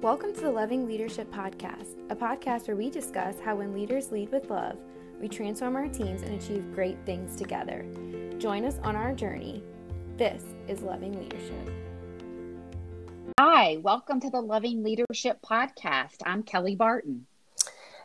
Welcome 0.00 0.32
to 0.34 0.42
the 0.42 0.50
Loving 0.50 0.86
Leadership 0.86 1.28
Podcast, 1.32 1.96
a 2.08 2.14
podcast 2.14 2.68
where 2.68 2.76
we 2.76 2.88
discuss 2.88 3.40
how 3.40 3.56
when 3.56 3.74
leaders 3.74 4.12
lead 4.12 4.30
with 4.30 4.48
love, 4.48 4.78
we 5.20 5.26
transform 5.26 5.74
our 5.74 5.88
teams 5.88 6.22
and 6.22 6.40
achieve 6.40 6.72
great 6.72 6.96
things 7.04 7.34
together. 7.34 7.84
Join 8.38 8.64
us 8.64 8.76
on 8.84 8.94
our 8.94 9.12
journey. 9.12 9.60
This 10.16 10.44
is 10.68 10.82
Loving 10.82 11.18
Leadership. 11.18 11.68
Hi, 13.40 13.78
welcome 13.78 14.20
to 14.20 14.30
the 14.30 14.40
Loving 14.40 14.84
Leadership 14.84 15.40
Podcast. 15.44 16.18
I'm 16.24 16.44
Kelly 16.44 16.76
Barton. 16.76 17.26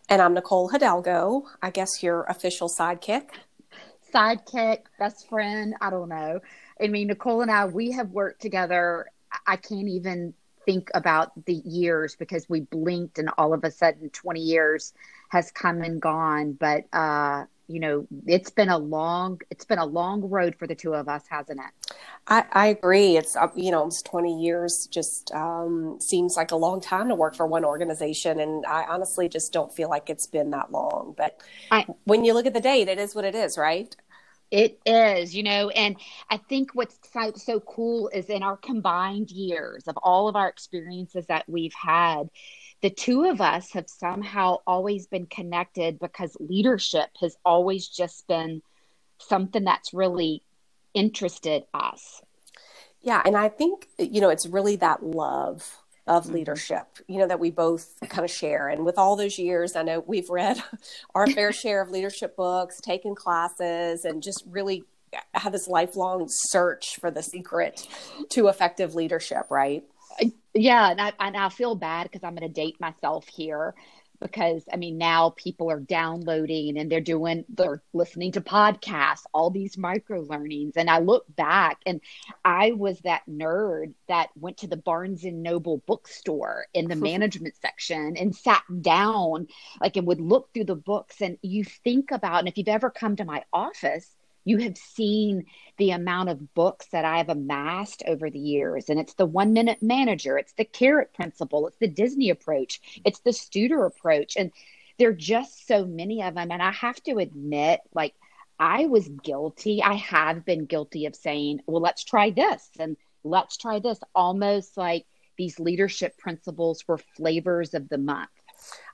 And 0.09 0.19
I'm 0.19 0.33
Nicole 0.33 0.69
Hidalgo, 0.69 1.43
I 1.61 1.69
guess 1.69 2.01
your 2.01 2.23
official 2.23 2.69
sidekick. 2.69 3.29
Sidekick, 4.11 4.85
best 4.97 5.29
friend, 5.29 5.75
I 5.79 5.91
don't 5.91 6.09
know. 6.09 6.39
I 6.81 6.87
mean, 6.87 7.09
Nicole 7.09 7.43
and 7.43 7.51
I, 7.51 7.65
we 7.65 7.91
have 7.91 8.09
worked 8.09 8.41
together. 8.41 9.11
I 9.45 9.57
can't 9.57 9.89
even 9.89 10.33
think 10.65 10.89
about 10.93 11.31
the 11.45 11.53
years 11.53 12.15
because 12.15 12.47
we 12.49 12.61
blinked 12.61 13.19
and 13.19 13.29
all 13.37 13.53
of 13.53 13.63
a 13.63 13.71
sudden 13.71 14.09
20 14.09 14.39
years 14.39 14.93
has 15.29 15.51
come 15.51 15.81
and 15.81 16.01
gone. 16.01 16.53
But 16.53 16.85
uh 16.93 17.45
you 17.67 17.79
know 17.79 18.05
it's 18.27 18.49
been 18.49 18.69
a 18.69 18.77
long 18.77 19.39
it's 19.49 19.63
been 19.63 19.79
a 19.79 19.85
long 19.85 20.21
road 20.29 20.55
for 20.59 20.67
the 20.67 20.75
two 20.75 20.93
of 20.93 21.07
us 21.07 21.23
hasn't 21.29 21.59
it? 21.59 21.95
I, 22.27 22.45
I 22.51 22.67
agree. 22.67 23.17
It's 23.17 23.35
uh, 23.35 23.47
you 23.55 23.71
know 23.71 23.79
almost 23.79 24.05
20 24.05 24.41
years 24.41 24.87
just 24.91 25.31
um, 25.33 25.97
seems 25.99 26.35
like 26.35 26.51
a 26.51 26.55
long 26.55 26.81
time 26.81 27.09
to 27.09 27.15
work 27.15 27.35
for 27.35 27.47
one 27.47 27.65
organization. 27.65 28.39
And 28.39 28.65
i 28.65 28.83
honestly 28.83 29.29
just 29.29 29.53
don't 29.53 29.73
feel 29.73 29.89
like 29.89 30.09
it's 30.09 30.27
been 30.27 30.51
that 30.51 30.71
long. 30.71 31.13
But 31.17 31.41
I, 31.71 31.85
when 32.03 32.25
you 32.25 32.33
look 32.33 32.45
at 32.45 32.53
the 32.53 32.61
date 32.61 32.87
it 32.87 32.97
is 32.97 33.15
what 33.15 33.25
it 33.25 33.35
is 33.35 33.57
right 33.57 33.95
it 34.53 34.79
is, 34.85 35.35
you 35.35 35.41
know, 35.41 35.69
and 35.69 35.97
I 36.29 36.37
think 36.37 36.75
what's 36.75 36.95
so, 37.11 37.33
so 37.35 37.59
cool 37.59 38.09
is 38.09 38.29
in 38.29 38.43
our 38.43 38.55
combined 38.55 39.31
years 39.31 39.87
of 39.87 39.97
all 39.97 40.27
of 40.27 40.35
our 40.35 40.47
experiences 40.47 41.25
that 41.25 41.45
we've 41.49 41.73
had, 41.73 42.29
the 42.81 42.91
two 42.91 43.23
of 43.23 43.41
us 43.41 43.71
have 43.71 43.89
somehow 43.89 44.57
always 44.67 45.07
been 45.07 45.25
connected 45.25 45.97
because 45.97 46.37
leadership 46.39 47.09
has 47.19 47.35
always 47.43 47.87
just 47.87 48.27
been 48.27 48.61
something 49.17 49.63
that's 49.63 49.91
really 49.91 50.43
interested 50.93 51.63
us. 51.73 52.21
Yeah, 53.01 53.23
and 53.25 53.35
I 53.35 53.49
think 53.49 53.87
you 53.97 54.21
know 54.21 54.29
it's 54.29 54.45
really 54.45 54.75
that 54.75 55.03
love 55.03 55.82
of 56.07 56.25
mm-hmm. 56.25 56.33
leadership, 56.33 56.85
you 57.07 57.17
know, 57.19 57.27
that 57.27 57.39
we 57.39 57.51
both 57.51 57.95
kind 58.09 58.25
of 58.25 58.31
share. 58.31 58.67
And 58.67 58.85
with 58.85 58.97
all 58.97 59.15
those 59.15 59.39
years, 59.39 59.75
I 59.75 59.83
know 59.83 60.03
we've 60.05 60.29
read 60.29 60.61
our 61.15 61.27
fair 61.27 61.51
share 61.51 61.81
of 61.81 61.89
leadership 61.89 62.35
books, 62.35 62.79
taken 62.81 63.15
classes, 63.15 64.05
and 64.05 64.21
just 64.21 64.43
really 64.47 64.83
had 65.33 65.53
this 65.53 65.67
lifelong 65.67 66.25
search 66.27 66.97
for 66.99 67.11
the 67.11 67.21
secret 67.21 67.87
to 68.29 68.47
effective 68.47 68.95
leadership, 68.95 69.45
right? 69.49 69.83
Yeah, 70.53 70.91
and 70.91 71.01
I, 71.01 71.13
and 71.19 71.37
I 71.37 71.49
feel 71.49 71.75
bad 71.75 72.03
because 72.03 72.23
I'm 72.23 72.35
going 72.35 72.47
to 72.47 72.53
date 72.53 72.79
myself 72.79 73.27
here 73.27 73.73
because 74.23 74.63
I 74.71 74.77
mean 74.77 74.97
now 74.97 75.31
people 75.31 75.69
are 75.69 75.79
downloading 75.79 76.77
and 76.77 76.91
they're 76.91 77.01
doing 77.01 77.45
they're 77.49 77.83
listening 77.93 78.31
to 78.31 78.41
podcasts, 78.41 79.25
all 79.33 79.49
these 79.49 79.77
micro 79.77 80.21
learnings. 80.21 80.77
And 80.77 80.89
I 80.89 80.99
look 80.99 81.25
back 81.35 81.79
and 81.85 82.01
I 82.43 82.71
was 82.71 82.99
that 83.01 83.23
nerd 83.29 83.93
that 84.07 84.29
went 84.35 84.57
to 84.59 84.67
the 84.67 84.77
Barnes 84.77 85.25
and 85.25 85.43
Noble 85.43 85.83
bookstore 85.85 86.65
in 86.73 86.87
the 86.87 86.95
management 87.13 87.55
section 87.61 88.17
and 88.17 88.35
sat 88.35 88.63
down 88.81 89.47
like 89.81 89.97
and 89.97 90.07
would 90.07 90.21
look 90.21 90.51
through 90.53 90.65
the 90.65 90.75
books 90.75 91.21
and 91.21 91.37
you 91.41 91.63
think 91.63 92.11
about 92.11 92.39
and 92.39 92.47
if 92.47 92.57
you've 92.57 92.67
ever 92.67 92.89
come 92.89 93.17
to 93.17 93.25
my 93.25 93.43
office 93.51 94.15
you 94.45 94.57
have 94.57 94.77
seen 94.77 95.45
the 95.77 95.91
amount 95.91 96.29
of 96.29 96.53
books 96.53 96.87
that 96.91 97.05
I 97.05 97.17
have 97.17 97.29
amassed 97.29 98.03
over 98.07 98.29
the 98.29 98.39
years. 98.39 98.89
And 98.89 98.99
it's 98.99 99.13
the 99.13 99.25
one 99.25 99.53
minute 99.53 99.81
manager, 99.81 100.37
it's 100.37 100.53
the 100.53 100.65
carrot 100.65 101.13
principle, 101.13 101.67
it's 101.67 101.77
the 101.77 101.87
Disney 101.87 102.29
approach, 102.29 103.01
it's 103.05 103.19
the 103.19 103.31
Studer 103.31 103.87
approach. 103.87 104.35
And 104.37 104.51
there 104.99 105.09
are 105.09 105.13
just 105.13 105.67
so 105.67 105.85
many 105.85 106.21
of 106.21 106.35
them. 106.35 106.51
And 106.51 106.61
I 106.61 106.71
have 106.71 107.01
to 107.03 107.17
admit, 107.17 107.81
like, 107.93 108.13
I 108.59 108.85
was 108.85 109.07
guilty. 109.09 109.81
I 109.81 109.95
have 109.95 110.45
been 110.45 110.65
guilty 110.65 111.05
of 111.05 111.15
saying, 111.15 111.61
well, 111.65 111.81
let's 111.81 112.03
try 112.03 112.29
this 112.29 112.69
and 112.79 112.95
let's 113.23 113.57
try 113.57 113.79
this, 113.79 113.99
almost 114.13 114.77
like 114.77 115.05
these 115.37 115.59
leadership 115.59 116.17
principles 116.17 116.87
were 116.87 116.99
flavors 117.17 117.73
of 117.73 117.89
the 117.89 117.97
month. 117.97 118.29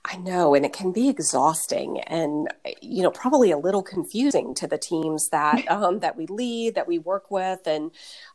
I 0.05 0.15
know, 0.15 0.55
and 0.55 0.65
it 0.65 0.71
can 0.71 0.91
be 0.93 1.09
exhausting, 1.09 1.99
and 2.01 2.47
you 2.81 3.03
know, 3.03 3.11
probably 3.11 3.51
a 3.51 3.57
little 3.57 3.83
confusing 3.83 4.55
to 4.55 4.65
the 4.65 4.77
teams 4.77 5.27
that 5.29 5.67
um, 5.71 5.99
that 5.99 6.15
we 6.15 6.25
lead, 6.27 6.75
that 6.75 6.87
we 6.87 6.99
work 6.99 7.29
with, 7.29 7.67
and 7.67 7.91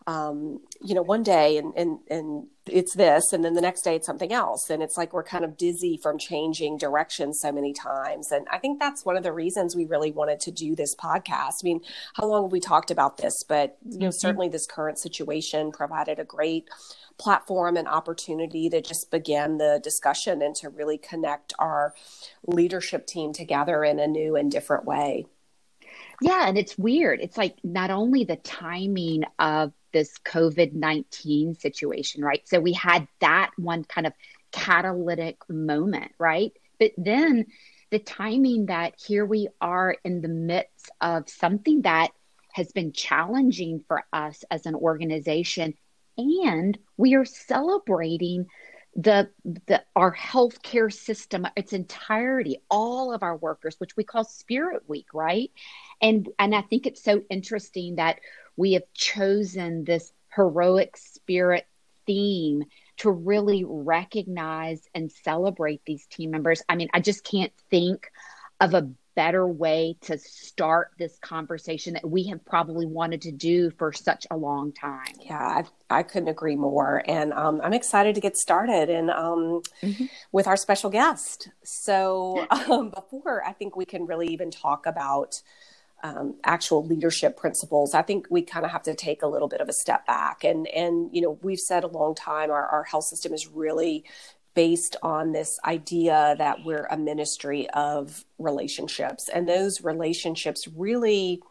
um, 0.07 0.61
you 0.83 0.95
know, 0.95 1.03
one 1.03 1.23
day 1.23 1.57
and 1.57 1.73
and 1.75 1.99
and 2.11 2.47
it's 2.67 2.95
this, 2.95 3.33
and 3.33 3.45
then 3.45 3.55
the 3.55 3.63
next 3.63 3.83
day 3.83 3.97
it's 3.97 4.07
something 4.07 4.33
else, 4.33 4.69
and 4.69 4.83
it's 4.83 4.99
like 4.99 5.15
we're 5.15 5.25
kind 5.25 5.45
of 5.45 5.57
dizzy 5.57 5.99
from 6.03 6.19
changing 6.19 6.77
direction 6.77 7.33
so 7.33 7.51
many 7.51 7.73
times, 7.73 8.31
and 8.31 8.47
I 8.53 8.59
think 8.59 8.79
that's 8.79 9.05
one 9.05 9.17
of 9.17 9.23
the 9.23 9.33
reasons 9.33 9.75
we 9.75 9.87
really 9.87 10.11
wanted 10.11 10.41
to 10.41 10.51
do 10.51 10.77
this 10.77 10.95
podcast. 10.95 11.63
I 11.63 11.65
mean, 11.65 11.81
how 12.15 12.27
long 12.27 12.45
have 12.45 12.53
we 12.53 12.61
talked 12.61 12.91
about 12.91 13.17
this? 13.17 13.43
But 13.49 13.79
you 13.89 13.99
know, 13.99 14.09
mm-hmm. 14.09 14.13
certainly 14.13 14.49
this 14.51 14.67
current 14.67 14.99
situation 14.99 15.73
provided 15.73 16.19
a 16.19 16.25
great 16.25 16.69
platform 17.19 17.77
and 17.77 17.87
opportunity 17.87 18.69
to 18.69 18.81
just 18.81 19.11
begin 19.11 19.59
the 19.59 19.81
discussion 19.83 20.43
and 20.43 20.55
to 20.57 20.69
really 20.69 20.99
connect 20.99 21.54
our 21.59 21.95
leadership 22.47 23.07
team 23.07 23.33
together 23.33 23.85
in 23.85 23.99
a 23.99 24.07
new 24.07 24.37
and 24.37 24.51
different 24.51 24.85
way. 24.85 25.27
Yeah, 26.21 26.49
and 26.49 26.59
it's 26.59 26.79
weird. 26.79 27.21
It's 27.21 27.37
like 27.37 27.57
not 27.65 27.91
only 27.91 28.25
the 28.25 28.37
timing 28.37 29.25
of 29.39 29.73
this 29.93 30.17
COVID 30.25 30.73
19 30.73 31.55
situation, 31.55 32.25
right? 32.25 32.47
So 32.49 32.61
we 32.61 32.73
had 32.73 33.07
that 33.21 33.51
one 33.57 33.85
kind 33.85 34.07
of 34.07 34.13
catalytic 34.53 35.39
moment, 35.49 36.13
right? 36.19 36.53
But 36.79 36.93
then 36.97 37.47
the 37.91 37.99
timing 37.99 38.67
that 38.67 38.95
here 39.05 39.25
we 39.25 39.49
are 39.61 39.97
in 40.05 40.21
the 40.21 40.29
midst 40.29 40.91
of 41.01 41.29
something 41.29 41.83
that 41.83 42.11
has 42.53 42.73
been 42.73 42.93
challenging 42.93 43.85
for 43.87 44.05
us 44.13 44.45
as 44.51 44.67
an 44.67 44.75
organization 44.75 45.75
and 46.17 46.79
we 46.97 47.15
are 47.15 47.25
celebrating 47.25 48.47
the 48.97 49.29
the 49.67 49.83
our 49.97 50.15
healthcare 50.15 50.93
system 50.93 51.47
its 51.57 51.73
entirety 51.73 52.59
all 52.71 53.13
of 53.13 53.23
our 53.25 53.37
workers 53.37 53.75
which 53.79 53.97
we 53.97 54.05
call 54.05 54.25
spirit 54.25 54.83
week 54.89 55.09
right? 55.13 55.51
And 56.01 56.29
and 56.39 56.55
i 56.55 56.63
think 56.63 56.87
it's 56.87 57.03
so 57.03 57.23
interesting 57.29 57.97
that 57.97 58.21
we 58.57 58.75
have 58.75 58.85
chosen 58.95 59.85
this 59.85 60.13
heroic 60.35 60.97
spirit 60.97 61.67
theme 62.07 62.65
to 62.99 63.11
really 63.11 63.65
recognize 63.67 64.89
and 64.95 65.11
celebrate 65.11 65.83
these 65.85 66.07
team 66.07 66.31
members. 66.31 66.63
I 66.69 66.77
mean 66.77 66.89
i 66.95 67.01
just 67.01 67.25
can't 67.25 67.53
think 67.71 68.11
of 68.61 68.75
a 68.75 68.89
better 69.15 69.47
way 69.47 69.97
to 70.03 70.19
start 70.19 70.93
this 70.99 71.19
conversation 71.19 71.95
that 71.95 72.09
we 72.09 72.25
have 72.25 72.45
probably 72.45 72.87
wanted 72.87 73.23
to 73.23 73.33
do 73.33 73.71
for 73.73 73.93
such 73.93 74.27
a 74.31 74.37
long 74.37 74.73
time. 74.73 75.15
Yeah, 75.21 75.63
I, 75.91 75.99
I 75.99 76.03
couldn't 76.03 76.29
agree 76.29 76.57
more. 76.57 77.03
And 77.07 77.33
um, 77.33 77.61
I'm 77.63 77.73
excited 77.73 78.15
to 78.17 78.21
get 78.21 78.37
started 78.37 78.91
and 78.91 79.11
um, 79.11 79.63
mm-hmm. 79.83 80.07
with 80.33 80.47
our 80.47 80.57
special 80.57 80.91
guest. 80.91 81.49
So 81.63 82.47
um, 82.51 82.91
before 82.91 83.45
I 83.45 83.53
think 83.53 83.77
we 83.77 83.85
can 83.85 84.07
really 84.07 84.29
even 84.29 84.51
talk 84.51 84.87
about 84.87 85.41
um, 86.03 86.35
actual 86.45 86.85
leadership 86.85 87.37
principles, 87.37 87.95
I 87.95 88.03
think 88.03 88.27
we 88.29 88.43
kind 88.43 88.67
of 88.67 88.73
have 88.73 88.83
to 88.83 88.95
take 88.95 89.23
a 89.23 89.27
little 89.27 89.49
bit 89.49 89.63
of 89.63 89.71
a 89.71 89.73
step 89.73 90.07
back. 90.07 90.45
And 90.45 90.67
and 90.69 91.09
you 91.13 91.23
know, 91.23 91.39
we've 91.43 91.59
said 91.59 91.83
a 91.83 91.87
long 91.89 92.15
time 92.15 92.51
our, 92.51 92.67
our 92.67 92.85
health 92.85 93.05
system 93.05 93.33
is 93.33 93.49
really 93.49 94.05
based 94.55 94.97
on 95.03 95.33
this 95.33 95.59
idea 95.65 96.35
that 96.39 96.65
we're 96.65 96.87
a 96.91 96.97
ministry 96.97 97.69
of 97.71 98.25
relationships. 98.39 99.29
And 99.29 99.49
those 99.49 99.83
relationships 99.83 100.69
really 100.69 101.43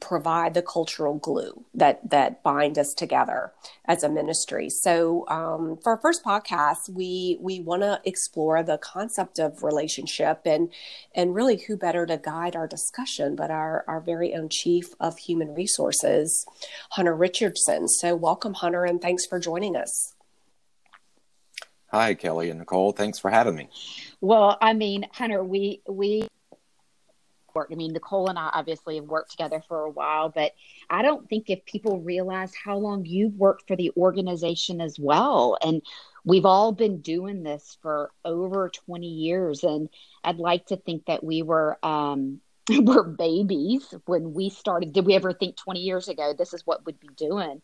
provide 0.00 0.54
the 0.54 0.62
cultural 0.62 1.14
glue 1.14 1.64
that 1.74 2.08
that 2.10 2.42
bind 2.42 2.78
us 2.78 2.94
together 2.94 3.52
as 3.84 4.02
a 4.02 4.08
ministry. 4.08 4.68
So 4.68 5.26
um, 5.28 5.78
for 5.82 5.92
our 5.92 6.00
first 6.00 6.24
podcast 6.24 6.88
we 6.88 7.38
we 7.40 7.60
want 7.60 7.82
to 7.82 8.00
explore 8.04 8.62
the 8.62 8.78
concept 8.78 9.38
of 9.38 9.62
relationship 9.62 10.40
and 10.46 10.72
and 11.14 11.34
really 11.34 11.58
who 11.58 11.76
better 11.76 12.06
to 12.06 12.16
guide 12.16 12.56
our 12.56 12.66
discussion 12.66 13.36
but 13.36 13.50
our 13.50 13.84
our 13.86 14.00
very 14.00 14.34
own 14.34 14.48
chief 14.48 14.94
of 15.00 15.18
human 15.18 15.54
resources 15.54 16.46
hunter 16.92 17.14
richardson. 17.14 17.86
So 17.86 18.16
welcome 18.16 18.54
hunter 18.54 18.84
and 18.84 19.00
thanks 19.00 19.26
for 19.26 19.38
joining 19.38 19.76
us 19.76 20.14
Hi, 21.94 22.14
Kelly 22.14 22.50
and 22.50 22.58
Nicole. 22.58 22.90
Thanks 22.90 23.20
for 23.20 23.30
having 23.30 23.54
me. 23.54 23.68
Well, 24.20 24.58
I 24.60 24.72
mean, 24.72 25.06
Hunter, 25.12 25.44
we 25.44 25.80
we 25.88 26.26
worked. 27.54 27.72
I 27.72 27.76
mean, 27.76 27.92
Nicole 27.92 28.28
and 28.28 28.36
I 28.36 28.50
obviously 28.52 28.96
have 28.96 29.04
worked 29.04 29.30
together 29.30 29.62
for 29.68 29.82
a 29.82 29.90
while, 29.90 30.28
but 30.28 30.54
I 30.90 31.02
don't 31.02 31.28
think 31.28 31.50
if 31.50 31.64
people 31.66 32.00
realize 32.00 32.52
how 32.52 32.78
long 32.78 33.06
you've 33.06 33.36
worked 33.36 33.68
for 33.68 33.76
the 33.76 33.92
organization 33.96 34.80
as 34.80 34.98
well, 34.98 35.56
and 35.62 35.82
we've 36.24 36.44
all 36.44 36.72
been 36.72 37.00
doing 37.00 37.44
this 37.44 37.78
for 37.80 38.10
over 38.24 38.70
20 38.70 39.06
years, 39.06 39.62
and 39.62 39.88
I'd 40.24 40.38
like 40.38 40.66
to 40.66 40.76
think 40.76 41.06
that 41.06 41.22
we 41.22 41.42
were 41.42 41.78
um, 41.84 42.40
were 42.82 43.04
babies 43.04 43.94
when 44.06 44.34
we 44.34 44.50
started. 44.50 44.92
Did 44.92 45.06
we 45.06 45.14
ever 45.14 45.32
think 45.32 45.56
20 45.58 45.78
years 45.78 46.08
ago 46.08 46.34
this 46.36 46.54
is 46.54 46.66
what 46.66 46.84
we'd 46.84 46.98
be 46.98 47.10
doing? 47.16 47.62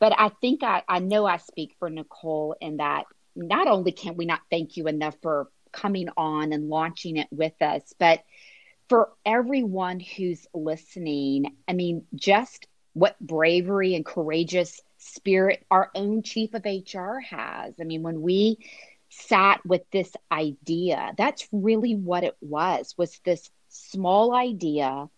But 0.00 0.14
I 0.18 0.30
think 0.40 0.62
I, 0.62 0.82
I 0.88 0.98
know 0.98 1.26
I 1.26 1.36
speak 1.36 1.74
for 1.78 1.90
Nicole 1.90 2.56
in 2.60 2.78
that 2.78 3.04
not 3.36 3.68
only 3.68 3.92
can 3.92 4.16
we 4.16 4.24
not 4.24 4.40
thank 4.50 4.76
you 4.76 4.88
enough 4.88 5.16
for 5.22 5.48
coming 5.72 6.08
on 6.16 6.52
and 6.52 6.68
launching 6.68 7.16
it 7.16 7.28
with 7.30 7.60
us, 7.60 7.94
but 7.98 8.24
for 8.88 9.10
everyone 9.24 10.00
who's 10.00 10.46
listening, 10.54 11.54
I 11.68 11.72
mean, 11.72 12.06
just 12.14 12.66
what 12.94 13.18
bravery 13.20 13.94
and 13.94 14.06
courageous 14.06 14.80
spirit 14.98 15.64
our 15.70 15.90
own 15.94 16.22
chief 16.22 16.54
of 16.54 16.64
HR 16.64 17.18
has. 17.18 17.74
I 17.80 17.84
mean, 17.84 18.02
when 18.02 18.22
we 18.22 18.58
sat 19.10 19.64
with 19.66 19.82
this 19.92 20.12
idea, 20.30 21.12
that's 21.16 21.46
really 21.52 21.94
what 21.94 22.24
it 22.24 22.36
was, 22.40 22.94
was 22.96 23.20
this 23.24 23.50
small 23.68 24.34
idea. 24.34 25.08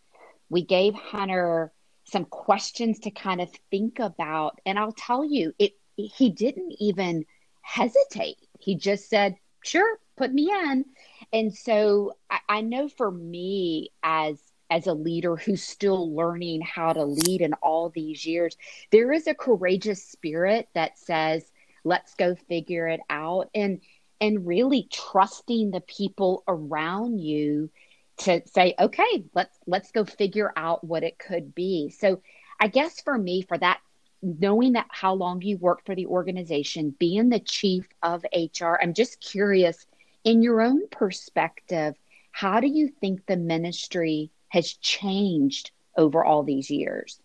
We 0.50 0.64
gave 0.64 0.94
Hunter 0.94 1.72
some 2.04 2.24
questions 2.24 3.00
to 3.00 3.10
kind 3.10 3.40
of 3.40 3.50
think 3.70 3.98
about. 3.98 4.60
And 4.66 4.78
I'll 4.78 4.92
tell 4.92 5.24
you, 5.24 5.52
it 5.58 5.72
he 5.96 6.30
didn't 6.30 6.74
even 6.78 7.26
hesitate. 7.68 8.38
He 8.58 8.76
just 8.76 9.10
said, 9.10 9.36
sure, 9.62 9.98
put 10.16 10.32
me 10.32 10.50
in. 10.50 10.86
And 11.34 11.54
so 11.54 12.14
I, 12.30 12.38
I 12.48 12.60
know 12.62 12.88
for 12.88 13.10
me 13.10 13.90
as 14.02 14.40
as 14.70 14.86
a 14.86 14.94
leader 14.94 15.36
who's 15.36 15.62
still 15.62 16.14
learning 16.14 16.60
how 16.60 16.92
to 16.92 17.04
lead 17.04 17.40
in 17.40 17.54
all 17.54 17.88
these 17.88 18.26
years, 18.26 18.56
there 18.90 19.12
is 19.12 19.26
a 19.26 19.34
courageous 19.34 20.04
spirit 20.04 20.68
that 20.74 20.98
says, 20.98 21.42
let's 21.84 22.14
go 22.14 22.34
figure 22.48 22.88
it 22.88 23.00
out. 23.10 23.50
And 23.54 23.80
and 24.20 24.46
really 24.46 24.88
trusting 24.90 25.70
the 25.70 25.82
people 25.82 26.44
around 26.48 27.18
you 27.18 27.70
to 28.18 28.42
say, 28.46 28.74
okay, 28.80 29.24
let's 29.34 29.56
let's 29.66 29.92
go 29.92 30.06
figure 30.06 30.52
out 30.56 30.84
what 30.84 31.04
it 31.04 31.18
could 31.18 31.54
be. 31.54 31.90
So 31.90 32.22
I 32.58 32.68
guess 32.68 33.00
for 33.02 33.16
me, 33.16 33.42
for 33.42 33.58
that 33.58 33.80
knowing 34.22 34.72
that 34.72 34.86
how 34.90 35.14
long 35.14 35.40
you 35.42 35.56
worked 35.58 35.86
for 35.86 35.94
the 35.94 36.06
organization, 36.06 36.94
being 36.98 37.28
the 37.28 37.40
chief 37.40 37.88
of 38.02 38.24
HR, 38.34 38.74
I'm 38.80 38.94
just 38.94 39.20
curious 39.20 39.86
in 40.24 40.42
your 40.42 40.60
own 40.60 40.88
perspective, 40.88 41.94
how 42.32 42.60
do 42.60 42.66
you 42.66 42.88
think 42.88 43.26
the 43.26 43.36
ministry 43.36 44.30
has 44.48 44.72
changed 44.74 45.70
over 45.96 46.24
all 46.24 46.42
these 46.42 46.70
years? 46.70 47.20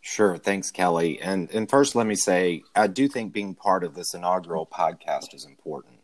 Sure. 0.00 0.38
Thanks, 0.38 0.70
Kelly. 0.70 1.20
And 1.20 1.50
and 1.50 1.68
first, 1.68 1.94
let 1.94 2.06
me 2.06 2.16
say 2.16 2.62
I 2.74 2.86
do 2.86 3.08
think 3.08 3.32
being 3.32 3.54
part 3.54 3.84
of 3.84 3.94
this 3.94 4.14
inaugural 4.14 4.66
podcast 4.66 5.34
is 5.34 5.44
important. 5.44 6.00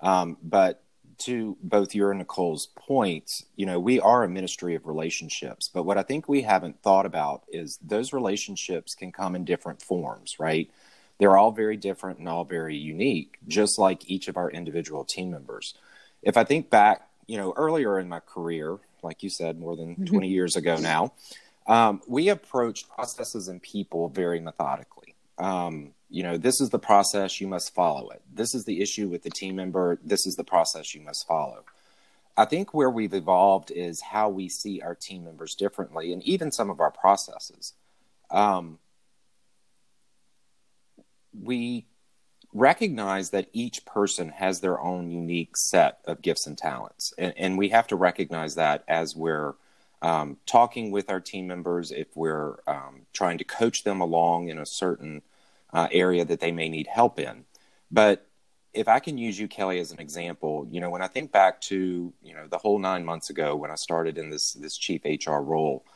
Um, 0.00 0.38
but 0.42 0.83
to 1.24 1.56
both 1.62 1.94
your 1.94 2.10
and 2.10 2.18
Nicole's 2.18 2.66
points, 2.66 3.44
you 3.56 3.66
know, 3.66 3.80
we 3.80 4.00
are 4.00 4.24
a 4.24 4.28
ministry 4.28 4.74
of 4.74 4.86
relationships. 4.86 5.70
But 5.72 5.84
what 5.84 5.98
I 5.98 6.02
think 6.02 6.28
we 6.28 6.42
haven't 6.42 6.82
thought 6.82 7.06
about 7.06 7.44
is 7.48 7.78
those 7.82 8.12
relationships 8.12 8.94
can 8.94 9.12
come 9.12 9.34
in 9.34 9.44
different 9.44 9.82
forms, 9.82 10.38
right? 10.38 10.70
They're 11.18 11.36
all 11.36 11.52
very 11.52 11.76
different 11.76 12.18
and 12.18 12.28
all 12.28 12.44
very 12.44 12.76
unique, 12.76 13.38
just 13.46 13.78
like 13.78 14.10
each 14.10 14.28
of 14.28 14.36
our 14.36 14.50
individual 14.50 15.04
team 15.04 15.30
members. 15.30 15.74
If 16.22 16.36
I 16.36 16.44
think 16.44 16.70
back, 16.70 17.08
you 17.26 17.36
know, 17.36 17.54
earlier 17.56 17.98
in 17.98 18.08
my 18.08 18.20
career, 18.20 18.78
like 19.02 19.22
you 19.22 19.30
said, 19.30 19.58
more 19.58 19.76
than 19.76 19.94
mm-hmm. 19.94 20.04
20 20.04 20.28
years 20.28 20.56
ago 20.56 20.76
now, 20.76 21.12
um, 21.66 22.02
we 22.06 22.28
approached 22.28 22.88
processes 22.88 23.48
and 23.48 23.62
people 23.62 24.08
very 24.08 24.40
methodically. 24.40 25.13
Um, 25.38 25.92
you 26.10 26.22
know, 26.22 26.36
this 26.36 26.60
is 26.60 26.70
the 26.70 26.78
process, 26.78 27.40
you 27.40 27.48
must 27.48 27.74
follow 27.74 28.10
it. 28.10 28.22
This 28.32 28.54
is 28.54 28.64
the 28.64 28.80
issue 28.80 29.08
with 29.08 29.22
the 29.22 29.30
team 29.30 29.56
member, 29.56 29.98
this 30.04 30.26
is 30.26 30.36
the 30.36 30.44
process 30.44 30.94
you 30.94 31.00
must 31.00 31.26
follow. 31.26 31.64
I 32.36 32.44
think 32.44 32.74
where 32.74 32.90
we've 32.90 33.14
evolved 33.14 33.70
is 33.70 34.00
how 34.00 34.28
we 34.28 34.48
see 34.48 34.80
our 34.80 34.94
team 34.94 35.24
members 35.24 35.54
differently 35.54 36.12
and 36.12 36.22
even 36.22 36.50
some 36.50 36.70
of 36.70 36.80
our 36.80 36.90
processes. 36.90 37.74
Um, 38.30 38.78
we 41.32 41.86
recognize 42.52 43.30
that 43.30 43.48
each 43.52 43.84
person 43.84 44.28
has 44.30 44.60
their 44.60 44.80
own 44.80 45.10
unique 45.10 45.56
set 45.56 45.98
of 46.06 46.22
gifts 46.22 46.46
and 46.46 46.56
talents. 46.56 47.12
And, 47.18 47.34
and 47.36 47.58
we 47.58 47.70
have 47.70 47.88
to 47.88 47.96
recognize 47.96 48.54
that 48.54 48.84
as 48.86 49.16
we're 49.16 49.54
um, 50.04 50.36
talking 50.44 50.90
with 50.90 51.08
our 51.08 51.18
team 51.18 51.46
members, 51.46 51.90
if 51.90 52.14
we're 52.14 52.56
um, 52.66 53.06
trying 53.14 53.38
to 53.38 53.44
coach 53.44 53.84
them 53.84 54.02
along 54.02 54.48
in 54.48 54.58
a 54.58 54.66
certain 54.66 55.22
uh, 55.72 55.88
area 55.90 56.26
that 56.26 56.40
they 56.40 56.52
may 56.52 56.68
need 56.68 56.86
help 56.86 57.18
in. 57.18 57.46
But 57.90 58.26
if 58.74 58.86
I 58.86 59.00
can 59.00 59.16
use 59.16 59.38
you, 59.38 59.48
Kelly, 59.48 59.78
as 59.78 59.92
an 59.92 60.00
example, 60.00 60.68
you 60.70 60.78
know, 60.78 60.90
when 60.90 61.00
I 61.00 61.06
think 61.06 61.32
back 61.32 61.58
to 61.62 62.12
you 62.22 62.34
know 62.34 62.46
the 62.46 62.58
whole 62.58 62.78
nine 62.78 63.02
months 63.02 63.30
ago 63.30 63.56
when 63.56 63.70
I 63.70 63.76
started 63.76 64.18
in 64.18 64.28
this 64.28 64.52
this 64.52 64.76
chief 64.76 65.00
HR 65.06 65.38
role, 65.38 65.86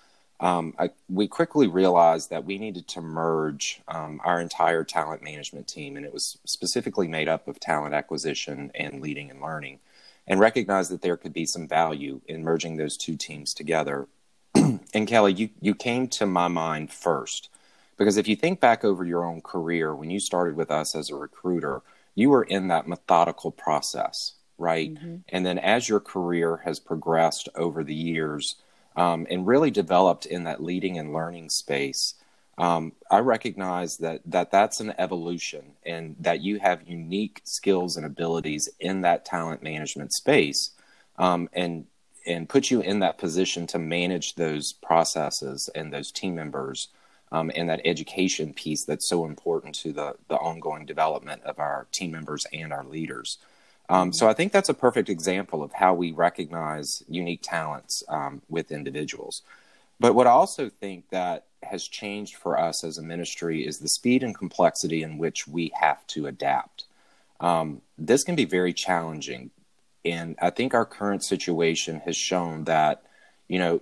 um, 0.40 0.72
I, 0.78 0.88
we 1.10 1.28
quickly 1.28 1.66
realized 1.66 2.30
that 2.30 2.46
we 2.46 2.56
needed 2.56 2.88
to 2.88 3.02
merge 3.02 3.82
um, 3.88 4.22
our 4.24 4.40
entire 4.40 4.84
talent 4.84 5.22
management 5.22 5.68
team, 5.68 5.98
and 5.98 6.06
it 6.06 6.14
was 6.14 6.38
specifically 6.46 7.08
made 7.08 7.28
up 7.28 7.46
of 7.46 7.60
talent 7.60 7.92
acquisition 7.92 8.70
and 8.74 9.02
leading 9.02 9.30
and 9.30 9.42
learning, 9.42 9.80
and 10.28 10.38
recognize 10.38 10.88
that 10.90 11.02
there 11.02 11.16
could 11.16 11.32
be 11.32 11.46
some 11.46 11.66
value 11.66 12.20
in 12.28 12.44
merging 12.44 12.76
those 12.76 12.96
two 12.96 13.16
teams 13.16 13.54
together. 13.54 14.06
and 14.54 15.08
Kelly, 15.08 15.32
you 15.32 15.50
you 15.60 15.74
came 15.74 16.06
to 16.08 16.26
my 16.26 16.48
mind 16.48 16.92
first 16.92 17.48
because 17.96 18.16
if 18.16 18.28
you 18.28 18.36
think 18.36 18.60
back 18.60 18.84
over 18.84 19.04
your 19.04 19.24
own 19.24 19.40
career, 19.40 19.94
when 19.94 20.10
you 20.10 20.20
started 20.20 20.54
with 20.54 20.70
us 20.70 20.94
as 20.94 21.10
a 21.10 21.16
recruiter, 21.16 21.82
you 22.14 22.30
were 22.30 22.44
in 22.44 22.68
that 22.68 22.86
methodical 22.86 23.50
process, 23.50 24.34
right? 24.56 24.94
Mm-hmm. 24.94 25.16
And 25.30 25.44
then 25.44 25.58
as 25.58 25.88
your 25.88 26.00
career 26.00 26.58
has 26.64 26.78
progressed 26.78 27.48
over 27.56 27.82
the 27.82 27.94
years 27.94 28.56
um, 28.96 29.26
and 29.28 29.46
really 29.46 29.70
developed 29.70 30.26
in 30.26 30.44
that 30.44 30.62
leading 30.62 30.98
and 30.98 31.12
learning 31.12 31.50
space, 31.50 32.14
um, 32.58 32.92
I 33.10 33.20
recognize 33.20 33.98
that, 33.98 34.20
that 34.26 34.50
that's 34.50 34.80
an 34.80 34.92
evolution 34.98 35.72
and 35.86 36.16
that 36.20 36.40
you 36.40 36.58
have 36.58 36.88
unique 36.88 37.40
skills 37.44 37.96
and 37.96 38.04
abilities 38.04 38.68
in 38.80 39.02
that 39.02 39.24
talent 39.24 39.62
management 39.62 40.12
space 40.12 40.72
um, 41.16 41.48
and 41.52 41.86
and 42.26 42.48
put 42.48 42.70
you 42.70 42.82
in 42.82 42.98
that 42.98 43.16
position 43.16 43.66
to 43.66 43.78
manage 43.78 44.34
those 44.34 44.74
processes 44.74 45.70
and 45.74 45.90
those 45.90 46.12
team 46.12 46.34
members 46.34 46.88
um, 47.32 47.50
and 47.54 47.70
that 47.70 47.80
education 47.86 48.52
piece 48.52 48.84
that's 48.84 49.08
so 49.08 49.24
important 49.24 49.74
to 49.76 49.92
the, 49.92 50.14
the 50.28 50.36
ongoing 50.36 50.84
development 50.84 51.42
of 51.44 51.58
our 51.58 51.86
team 51.90 52.10
members 52.10 52.46
and 52.52 52.70
our 52.70 52.84
leaders. 52.84 53.38
Um, 53.88 54.12
so 54.12 54.28
I 54.28 54.34
think 54.34 54.52
that's 54.52 54.68
a 54.68 54.74
perfect 54.74 55.08
example 55.08 55.62
of 55.62 55.72
how 55.72 55.94
we 55.94 56.12
recognize 56.12 57.02
unique 57.08 57.40
talents 57.42 58.02
um, 58.08 58.42
with 58.50 58.70
individuals. 58.70 59.42
But 60.00 60.14
what 60.14 60.26
I 60.26 60.30
also 60.30 60.68
think 60.68 61.10
that 61.10 61.46
has 61.62 61.88
changed 61.88 62.36
for 62.36 62.58
us 62.58 62.84
as 62.84 62.98
a 62.98 63.02
ministry 63.02 63.66
is 63.66 63.78
the 63.78 63.88
speed 63.88 64.22
and 64.22 64.36
complexity 64.36 65.02
in 65.02 65.18
which 65.18 65.48
we 65.48 65.72
have 65.80 66.06
to 66.08 66.26
adapt. 66.26 66.84
Um, 67.40 67.82
this 67.96 68.24
can 68.24 68.36
be 68.36 68.44
very 68.44 68.72
challenging. 68.72 69.50
And 70.04 70.36
I 70.40 70.50
think 70.50 70.74
our 70.74 70.86
current 70.86 71.24
situation 71.24 72.00
has 72.04 72.16
shown 72.16 72.64
that, 72.64 73.02
you 73.48 73.58
know, 73.58 73.80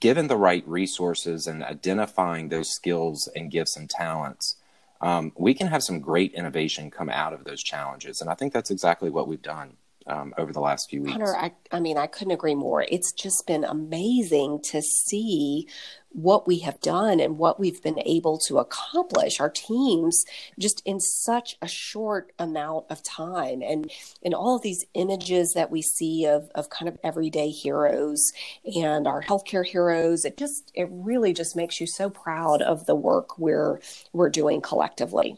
given 0.00 0.26
the 0.26 0.36
right 0.36 0.66
resources 0.66 1.46
and 1.46 1.62
identifying 1.62 2.48
those 2.48 2.70
skills 2.70 3.28
and 3.34 3.50
gifts 3.50 3.76
and 3.76 3.88
talents, 3.88 4.56
um, 5.00 5.32
we 5.36 5.54
can 5.54 5.68
have 5.68 5.82
some 5.82 6.00
great 6.00 6.32
innovation 6.34 6.90
come 6.90 7.08
out 7.08 7.32
of 7.32 7.44
those 7.44 7.62
challenges. 7.62 8.20
And 8.20 8.28
I 8.28 8.34
think 8.34 8.52
that's 8.52 8.70
exactly 8.70 9.10
what 9.10 9.28
we've 9.28 9.42
done 9.42 9.76
um, 10.06 10.34
over 10.38 10.52
the 10.52 10.60
last 10.60 10.88
few 10.90 11.02
weeks. 11.02 11.12
Hunter, 11.12 11.36
I, 11.36 11.52
I 11.72 11.80
mean, 11.80 11.96
I 11.96 12.06
couldn't 12.06 12.32
agree 12.32 12.54
more. 12.54 12.84
It's 12.88 13.12
just 13.12 13.46
been 13.46 13.64
amazing 13.64 14.60
to 14.70 14.82
see 14.82 15.66
what 16.14 16.46
we 16.46 16.60
have 16.60 16.80
done 16.80 17.18
and 17.18 17.38
what 17.38 17.58
we've 17.58 17.82
been 17.82 17.98
able 18.06 18.38
to 18.38 18.58
accomplish 18.58 19.40
our 19.40 19.50
teams 19.50 20.24
just 20.58 20.80
in 20.84 21.00
such 21.00 21.56
a 21.60 21.66
short 21.66 22.32
amount 22.38 22.86
of 22.88 23.02
time 23.02 23.62
and 23.62 23.90
in 24.22 24.32
all 24.32 24.54
of 24.54 24.62
these 24.62 24.84
images 24.94 25.52
that 25.54 25.72
we 25.72 25.82
see 25.82 26.24
of, 26.24 26.48
of 26.54 26.70
kind 26.70 26.88
of 26.88 26.96
everyday 27.02 27.50
heroes 27.50 28.32
and 28.76 29.08
our 29.08 29.22
healthcare 29.22 29.66
heroes 29.66 30.24
it 30.24 30.36
just 30.36 30.70
it 30.72 30.88
really 30.88 31.32
just 31.32 31.56
makes 31.56 31.80
you 31.80 31.86
so 31.86 32.08
proud 32.08 32.62
of 32.62 32.86
the 32.86 32.94
work 32.94 33.36
we're 33.36 33.80
we're 34.12 34.30
doing 34.30 34.60
collectively 34.60 35.36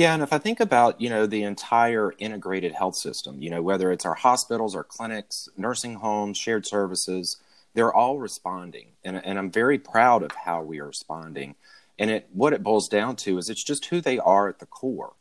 yeah, 0.00 0.14
and 0.14 0.22
if 0.22 0.32
I 0.32 0.38
think 0.38 0.60
about, 0.60 0.98
you 0.98 1.10
know, 1.10 1.26
the 1.26 1.42
entire 1.42 2.14
integrated 2.16 2.72
health 2.72 2.96
system, 2.96 3.42
you 3.42 3.50
know, 3.50 3.60
whether 3.60 3.92
it's 3.92 4.06
our 4.06 4.14
hospitals, 4.14 4.74
our 4.74 4.82
clinics, 4.82 5.46
nursing 5.58 5.96
homes, 5.96 6.38
shared 6.38 6.66
services, 6.66 7.36
they're 7.74 7.92
all 7.92 8.18
responding. 8.18 8.92
And, 9.04 9.22
and 9.22 9.38
I'm 9.38 9.50
very 9.50 9.78
proud 9.78 10.22
of 10.22 10.32
how 10.32 10.62
we 10.62 10.80
are 10.80 10.86
responding. 10.86 11.54
And 11.98 12.10
it 12.10 12.30
what 12.32 12.54
it 12.54 12.62
boils 12.62 12.88
down 12.88 13.16
to 13.16 13.36
is 13.36 13.50
it's 13.50 13.62
just 13.62 13.84
who 13.84 14.00
they 14.00 14.18
are 14.18 14.48
at 14.48 14.58
the 14.58 14.64
core. 14.64 15.12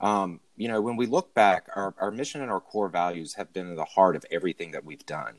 Um, 0.00 0.40
you 0.56 0.66
know, 0.66 0.80
when 0.80 0.96
we 0.96 1.06
look 1.06 1.32
back, 1.32 1.68
our, 1.76 1.94
our 2.00 2.10
mission 2.10 2.42
and 2.42 2.50
our 2.50 2.58
core 2.58 2.88
values 2.88 3.34
have 3.34 3.52
been 3.52 3.70
at 3.70 3.76
the 3.76 3.84
heart 3.84 4.16
of 4.16 4.26
everything 4.32 4.72
that 4.72 4.84
we've 4.84 5.06
done. 5.06 5.36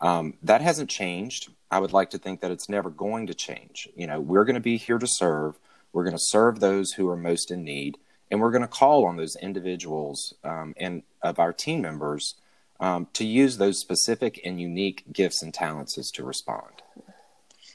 Um, 0.00 0.34
that 0.42 0.62
hasn't 0.62 0.90
changed. 0.90 1.48
I 1.70 1.78
would 1.78 1.92
like 1.92 2.10
to 2.10 2.18
think 2.18 2.40
that 2.40 2.50
it's 2.50 2.68
never 2.68 2.90
going 2.90 3.28
to 3.28 3.34
change. 3.34 3.88
You 3.94 4.08
know, 4.08 4.18
we're 4.18 4.44
going 4.44 4.56
to 4.56 4.60
be 4.60 4.78
here 4.78 4.98
to 4.98 5.06
serve. 5.06 5.60
We're 5.92 6.02
going 6.02 6.16
to 6.16 6.24
serve 6.24 6.58
those 6.58 6.90
who 6.94 7.08
are 7.08 7.16
most 7.16 7.52
in 7.52 7.62
need 7.62 7.98
and 8.32 8.40
we're 8.40 8.50
going 8.50 8.62
to 8.62 8.68
call 8.68 9.04
on 9.04 9.16
those 9.16 9.36
individuals 9.36 10.34
um, 10.42 10.74
and 10.78 11.02
of 11.22 11.38
our 11.38 11.52
team 11.52 11.82
members 11.82 12.34
um, 12.80 13.06
to 13.12 13.24
use 13.24 13.58
those 13.58 13.78
specific 13.78 14.40
and 14.44 14.58
unique 14.58 15.04
gifts 15.12 15.42
and 15.42 15.52
talents 15.52 16.10
to 16.10 16.24
respond. 16.24 16.82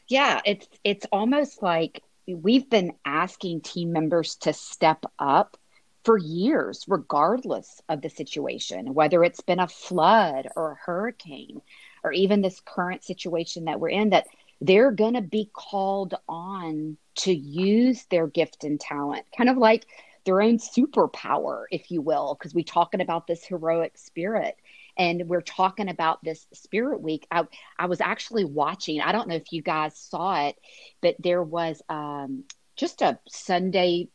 Yeah, 0.07 0.41
it's 0.45 0.67
it's 0.83 1.05
almost 1.11 1.61
like 1.61 2.01
we've 2.27 2.69
been 2.69 2.93
asking 3.05 3.61
team 3.61 3.93
members 3.93 4.35
to 4.37 4.51
step 4.51 5.05
up 5.19 5.57
for 6.03 6.17
years, 6.17 6.85
regardless 6.87 7.81
of 7.87 8.01
the 8.01 8.09
situation, 8.09 8.93
whether 8.93 9.23
it's 9.23 9.41
been 9.41 9.59
a 9.59 9.67
flood 9.67 10.47
or 10.55 10.71
a 10.71 10.85
hurricane 10.85 11.61
or 12.03 12.11
even 12.11 12.41
this 12.41 12.61
current 12.61 13.03
situation 13.03 13.65
that 13.65 13.79
we're 13.79 13.89
in, 13.89 14.09
that 14.09 14.27
they're 14.59 14.91
going 14.91 15.13
to 15.13 15.21
be 15.21 15.49
called 15.53 16.15
on 16.27 16.97
to 17.15 17.33
use 17.33 18.05
their 18.09 18.25
gift 18.25 18.63
and 18.63 18.79
talent, 18.79 19.25
kind 19.37 19.49
of 19.49 19.57
like 19.57 19.85
their 20.27 20.41
own 20.41 20.59
superpower, 20.59 21.63
if 21.71 21.89
you 21.89 22.01
will, 22.01 22.35
because 22.37 22.53
we're 22.53 22.63
talking 22.63 23.01
about 23.01 23.27
this 23.27 23.45
heroic 23.45 23.97
spirit 23.97 24.57
and 24.97 25.23
we're 25.27 25.41
talking 25.41 25.89
about 25.89 26.23
this 26.23 26.45
spirit 26.53 27.01
week. 27.01 27.25
I, 27.31 27.43
I 27.79 27.85
was 27.85 28.01
actually 28.01 28.45
watching 28.45 28.99
i 29.01 29.11
don't 29.11 29.27
know 29.27 29.35
if 29.35 29.51
you 29.51 29.61
guys 29.61 29.97
saw 29.97 30.47
it 30.47 30.55
but 31.01 31.15
there 31.19 31.43
was 31.43 31.81
um, 31.89 32.43
just 32.75 33.01
a 33.01 33.19
sunday 33.29 34.09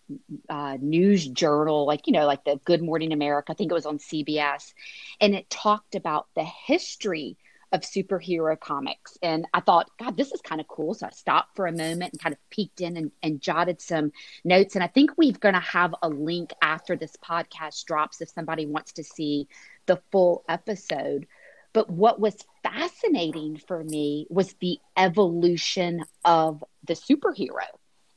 uh, 0.48 0.76
news 0.80 1.26
journal 1.26 1.86
like 1.86 2.06
you 2.06 2.12
know 2.12 2.26
like 2.26 2.44
the 2.44 2.60
good 2.64 2.82
morning 2.82 3.12
america 3.12 3.52
i 3.52 3.54
think 3.54 3.70
it 3.70 3.74
was 3.74 3.86
on 3.86 3.98
cbs 3.98 4.72
and 5.20 5.34
it 5.34 5.48
talked 5.48 5.94
about 5.94 6.26
the 6.34 6.44
history 6.44 7.36
of 7.72 7.80
superhero 7.80 8.58
comics. 8.58 9.16
And 9.22 9.46
I 9.54 9.60
thought, 9.60 9.90
God, 9.98 10.16
this 10.16 10.32
is 10.32 10.40
kind 10.42 10.60
of 10.60 10.68
cool. 10.68 10.94
So 10.94 11.06
I 11.06 11.10
stopped 11.10 11.56
for 11.56 11.66
a 11.66 11.72
moment 11.72 12.12
and 12.12 12.20
kind 12.20 12.34
of 12.34 12.50
peeked 12.50 12.80
in 12.80 12.96
and, 12.96 13.10
and 13.22 13.40
jotted 13.40 13.80
some 13.80 14.12
notes. 14.44 14.74
And 14.74 14.84
I 14.84 14.88
think 14.88 15.12
we're 15.16 15.32
going 15.32 15.54
to 15.54 15.60
have 15.60 15.94
a 16.02 16.08
link 16.08 16.52
after 16.60 16.96
this 16.96 17.16
podcast 17.16 17.84
drops 17.86 18.20
if 18.20 18.28
somebody 18.28 18.66
wants 18.66 18.92
to 18.94 19.04
see 19.04 19.48
the 19.86 20.00
full 20.10 20.44
episode. 20.48 21.26
But 21.72 21.88
what 21.88 22.20
was 22.20 22.36
fascinating 22.62 23.56
for 23.56 23.82
me 23.82 24.26
was 24.28 24.54
the 24.60 24.78
evolution 24.96 26.04
of 26.24 26.62
the 26.86 26.94
superhero 26.94 27.66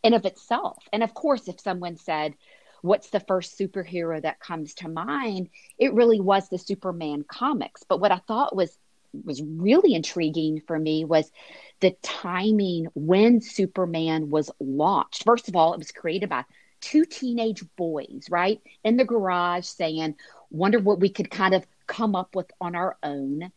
in 0.04 0.14
of 0.14 0.26
itself. 0.26 0.84
And 0.92 1.02
of 1.02 1.14
course, 1.14 1.48
if 1.48 1.62
someone 1.62 1.96
said, 1.96 2.36
what's 2.82 3.10
the 3.10 3.22
first 3.22 3.58
superhero 3.58 4.22
that 4.22 4.40
comes 4.40 4.76
to 4.76 4.88
mind 4.88 5.50
it 5.80 5.94
really 5.96 6.22
was 6.22 6.48
the 6.50 6.58
superman 6.60 7.26
comics 7.28 7.82
but 7.90 8.00
what 8.00 8.12
i 8.12 8.20
thought 8.28 8.56
was 8.56 8.78
was 9.24 9.42
really 9.42 9.94
intriguing 9.94 10.62
for 10.66 10.78
me 10.78 11.06
was 11.06 11.32
the 11.80 11.96
timing 12.02 12.88
when 12.96 13.42
Superman 13.42 14.30
was 14.30 14.52
launched. 14.60 15.24
First 15.24 15.48
of 15.48 15.56
all, 15.56 15.74
it 15.74 15.80
was 15.80 15.92
created 15.92 16.30
by 16.30 16.46
two 16.82 17.06
teenage 17.06 17.64
boys, 17.76 18.28
right, 18.30 18.62
in 18.84 18.98
the 18.98 19.06
garage 19.06 19.66
saying, 19.66 20.16
wonder 20.50 20.80
what 20.80 21.00
we 21.00 21.10
could 21.10 21.30
kind 21.30 21.54
of 21.54 21.66
come 21.88 22.16
up 22.16 22.36
with 22.36 22.52
on 22.62 22.76
our 22.76 22.98
own. 23.04 23.52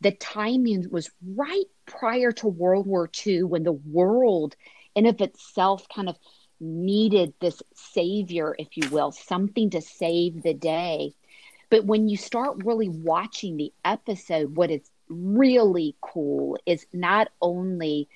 The 0.00 0.12
timing 0.12 0.86
was 0.90 1.10
right 1.34 1.64
prior 1.86 2.32
to 2.32 2.48
World 2.48 2.86
War 2.86 3.10
II 3.26 3.44
when 3.44 3.62
the 3.62 3.72
world 3.72 4.56
in 4.94 5.06
of 5.06 5.20
itself 5.20 5.86
kind 5.88 6.08
of 6.08 6.16
needed 6.60 7.34
this 7.40 7.62
savior, 7.74 8.54
if 8.58 8.76
you 8.76 8.88
will, 8.90 9.12
something 9.12 9.70
to 9.70 9.80
save 9.80 10.42
the 10.42 10.54
day. 10.54 11.14
But 11.70 11.84
when 11.84 12.08
you 12.08 12.16
start 12.16 12.64
really 12.64 12.88
watching 12.88 13.56
the 13.56 13.72
episode, 13.84 14.56
what 14.56 14.70
is 14.70 14.88
really 15.08 15.96
cool 16.00 16.58
is 16.66 16.86
not 16.92 17.28
only 17.40 18.08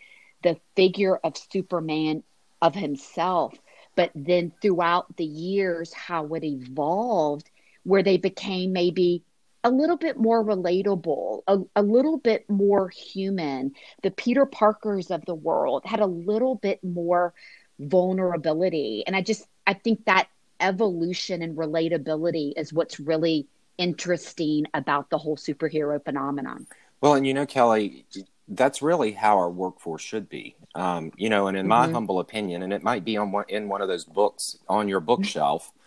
the 0.43 0.57
figure 0.77 1.17
of 1.23 1.37
Superman 1.37 2.23
of 2.63 2.75
himself, 2.75 3.55
but 3.97 4.11
then 4.15 4.53
throughout 4.63 5.17
the 5.17 5.25
years, 5.25 5.93
how 5.93 6.27
it 6.35 6.45
evolved, 6.45 7.51
where 7.83 8.03
they 8.03 8.17
became 8.17 8.73
maybe 8.73 9.25
a 9.65 9.71
little 9.71 9.97
bit 9.97 10.17
more 10.17 10.45
relatable, 10.45 11.43
a, 11.49 11.59
a 11.75 11.83
little 11.83 12.19
bit 12.19 12.49
more 12.49 12.89
human. 12.89 13.73
The 14.03 14.11
Peter 14.11 14.47
Parkers 14.47 15.11
of 15.11 15.25
the 15.25 15.35
world 15.35 15.83
had 15.85 16.01
a 16.01 16.07
little 16.07 16.55
bit 16.55 16.83
more 16.85 17.35
vulnerability. 17.79 19.05
And 19.07 19.17
I 19.17 19.23
just, 19.23 19.47
I 19.67 19.75
think 19.75 20.05
that 20.05 20.29
evolution 20.61 21.43
and 21.43 21.57
relatability 21.57 22.53
is 22.57 22.73
what's 22.73 23.01
really 23.01 23.47
interesting 23.79 24.67
about 24.75 25.11
the 25.11 25.19
whole 25.19 25.37
superhero 25.37 26.03
phenomenon. 26.05 26.67
Well, 27.01 27.15
and 27.15 27.27
you 27.27 27.33
know, 27.33 27.47
Kelly, 27.47 28.05
that's 28.49 28.83
really 28.83 29.13
how 29.13 29.39
our 29.39 29.51
workforce 29.51 30.03
should 30.03 30.29
be. 30.29 30.57
Um, 30.75 31.13
you 31.17 31.29
know, 31.29 31.47
and 31.47 31.57
in 31.57 31.67
my 31.67 31.85
mm-hmm. 31.85 31.95
humble 31.95 32.21
opinion, 32.21 32.63
and 32.63 32.73
it 32.73 32.83
might 32.83 33.05
be 33.05 33.17
on 33.17 33.33
one, 33.33 33.45
in 33.49 33.69
one 33.69 33.81
of 33.81 33.89
those 33.89 34.05
books 34.05 34.59
on 34.69 34.89
your 34.89 35.01
bookshelf, 35.01 35.73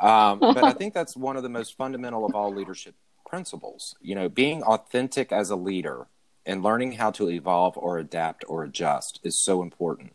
um, 0.00 0.40
but 0.40 0.64
I 0.64 0.72
think 0.72 0.94
that's 0.94 1.16
one 1.16 1.36
of 1.36 1.42
the 1.42 1.48
most 1.48 1.76
fundamental 1.76 2.24
of 2.24 2.34
all 2.34 2.52
leadership 2.52 2.94
principles. 3.26 3.94
You 4.00 4.14
know, 4.14 4.28
being 4.28 4.62
authentic 4.62 5.32
as 5.32 5.50
a 5.50 5.56
leader 5.56 6.06
and 6.44 6.62
learning 6.62 6.92
how 6.92 7.10
to 7.12 7.30
evolve 7.30 7.76
or 7.76 7.98
adapt 7.98 8.44
or 8.48 8.64
adjust 8.64 9.20
is 9.22 9.42
so 9.42 9.62
important. 9.62 10.12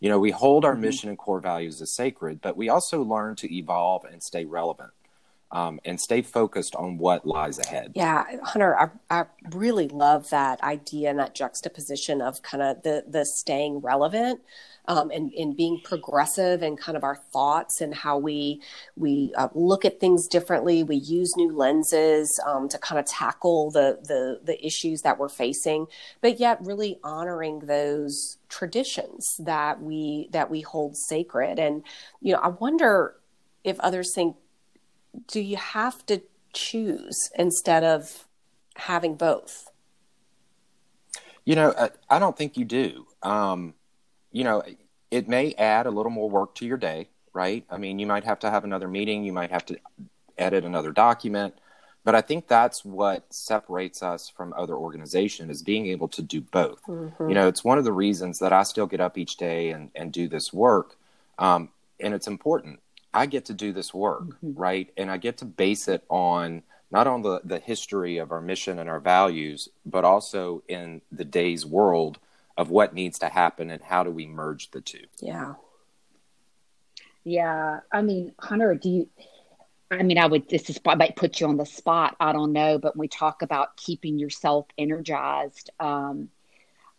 You 0.00 0.08
know, 0.08 0.18
we 0.18 0.30
hold 0.30 0.64
our 0.64 0.72
mm-hmm. 0.72 0.82
mission 0.82 1.08
and 1.08 1.18
core 1.18 1.40
values 1.40 1.80
as 1.80 1.94
sacred, 1.94 2.40
but 2.40 2.56
we 2.56 2.68
also 2.68 3.02
learn 3.02 3.36
to 3.36 3.54
evolve 3.54 4.04
and 4.04 4.22
stay 4.22 4.44
relevant 4.44 4.92
um, 5.54 5.78
and 5.84 5.98
stay 6.00 6.20
focused 6.20 6.74
on 6.74 6.98
what 6.98 7.24
lies 7.24 7.58
ahead. 7.60 7.92
Yeah, 7.94 8.24
Hunter, 8.42 8.76
I, 8.76 8.88
I 9.08 9.24
really 9.52 9.88
love 9.88 10.28
that 10.30 10.60
idea 10.62 11.10
and 11.10 11.18
that 11.20 11.34
juxtaposition 11.34 12.20
of 12.20 12.42
kind 12.42 12.62
of 12.62 12.82
the 12.82 13.04
the 13.08 13.24
staying 13.24 13.78
relevant. 13.78 14.40
Um, 14.86 15.10
and, 15.10 15.32
and 15.32 15.56
being 15.56 15.80
progressive 15.82 16.62
and 16.62 16.78
kind 16.78 16.94
of 16.94 17.04
our 17.04 17.16
thoughts 17.32 17.80
and 17.80 17.94
how 17.94 18.18
we 18.18 18.60
we 18.96 19.32
uh, 19.34 19.48
look 19.54 19.86
at 19.86 19.98
things 19.98 20.28
differently. 20.28 20.82
We 20.82 20.96
use 20.96 21.32
new 21.38 21.56
lenses 21.56 22.38
um, 22.46 22.68
to 22.68 22.76
kind 22.76 22.98
of 22.98 23.06
tackle 23.06 23.70
the, 23.70 23.98
the 24.02 24.40
the 24.44 24.62
issues 24.62 25.00
that 25.00 25.18
we're 25.18 25.30
facing, 25.30 25.86
but 26.20 26.38
yet 26.38 26.58
really 26.60 26.98
honoring 27.02 27.60
those 27.60 28.36
traditions 28.50 29.26
that 29.38 29.80
we 29.80 30.28
that 30.32 30.50
we 30.50 30.60
hold 30.60 30.98
sacred. 30.98 31.58
And 31.58 31.82
you 32.20 32.34
know, 32.34 32.40
I 32.40 32.48
wonder 32.48 33.16
if 33.64 33.80
others 33.80 34.12
think 34.14 34.36
do 35.28 35.40
you 35.40 35.56
have 35.56 36.04
to 36.06 36.22
choose 36.52 37.30
instead 37.36 37.84
of 37.84 38.26
having 38.76 39.14
both? 39.14 39.70
You 41.44 41.56
know, 41.56 41.74
I, 41.78 41.90
I 42.08 42.18
don't 42.18 42.36
think 42.36 42.56
you 42.56 42.64
do. 42.64 43.06
Um, 43.22 43.74
you 44.32 44.44
know, 44.44 44.62
it 45.10 45.28
may 45.28 45.54
add 45.54 45.86
a 45.86 45.90
little 45.90 46.10
more 46.10 46.28
work 46.28 46.54
to 46.56 46.66
your 46.66 46.76
day, 46.76 47.08
right? 47.32 47.64
I 47.70 47.78
mean, 47.78 47.98
you 47.98 48.06
might 48.06 48.24
have 48.24 48.38
to 48.40 48.50
have 48.50 48.64
another 48.64 48.88
meeting, 48.88 49.24
you 49.24 49.32
might 49.32 49.50
have 49.50 49.66
to 49.66 49.78
edit 50.38 50.64
another 50.64 50.90
document, 50.90 51.54
but 52.02 52.14
I 52.14 52.20
think 52.20 52.48
that's 52.48 52.84
what 52.84 53.32
separates 53.32 54.02
us 54.02 54.28
from 54.28 54.52
other 54.56 54.74
organizations 54.74 55.50
is 55.50 55.62
being 55.62 55.86
able 55.86 56.08
to 56.08 56.22
do 56.22 56.40
both. 56.40 56.82
Mm-hmm. 56.84 57.28
You 57.28 57.34
know, 57.34 57.48
it's 57.48 57.64
one 57.64 57.78
of 57.78 57.84
the 57.84 57.92
reasons 57.92 58.38
that 58.40 58.52
I 58.52 58.62
still 58.62 58.86
get 58.86 59.00
up 59.00 59.16
each 59.16 59.36
day 59.36 59.70
and, 59.70 59.90
and 59.94 60.12
do 60.12 60.28
this 60.28 60.52
work. 60.52 60.96
Um, 61.38 61.70
and 62.00 62.12
it's 62.12 62.26
important. 62.26 62.80
I 63.14 63.26
get 63.26 63.46
to 63.46 63.54
do 63.54 63.72
this 63.72 63.94
work, 63.94 64.24
mm-hmm. 64.24 64.54
right? 64.54 64.90
And 64.96 65.10
I 65.10 65.16
get 65.16 65.38
to 65.38 65.44
base 65.44 65.88
it 65.88 66.04
on 66.08 66.62
not 66.90 67.06
on 67.06 67.22
the, 67.22 67.40
the 67.44 67.58
history 67.58 68.18
of 68.18 68.30
our 68.30 68.40
mission 68.40 68.78
and 68.78 68.88
our 68.88 69.00
values, 69.00 69.68
but 69.84 70.04
also 70.04 70.62
in 70.68 71.00
the 71.10 71.24
day's 71.24 71.64
world 71.66 72.18
of 72.56 72.70
what 72.70 72.94
needs 72.94 73.18
to 73.18 73.28
happen 73.28 73.70
and 73.70 73.82
how 73.82 74.04
do 74.04 74.10
we 74.10 74.26
merge 74.26 74.70
the 74.70 74.80
two. 74.80 75.04
Yeah. 75.20 75.54
Yeah. 77.24 77.80
I 77.90 78.02
mean, 78.02 78.32
Hunter, 78.38 78.74
do 78.76 78.88
you, 78.88 79.08
I 79.90 80.02
mean, 80.02 80.18
I 80.18 80.26
would, 80.26 80.48
this 80.48 80.70
is, 80.70 80.78
I 80.86 80.94
might 80.94 81.16
put 81.16 81.40
you 81.40 81.48
on 81.48 81.56
the 81.56 81.66
spot. 81.66 82.16
I 82.20 82.32
don't 82.32 82.52
know. 82.52 82.78
But 82.78 82.94
when 82.94 83.00
we 83.00 83.08
talk 83.08 83.42
about 83.42 83.76
keeping 83.76 84.18
yourself 84.18 84.66
energized, 84.78 85.70
um, 85.80 86.28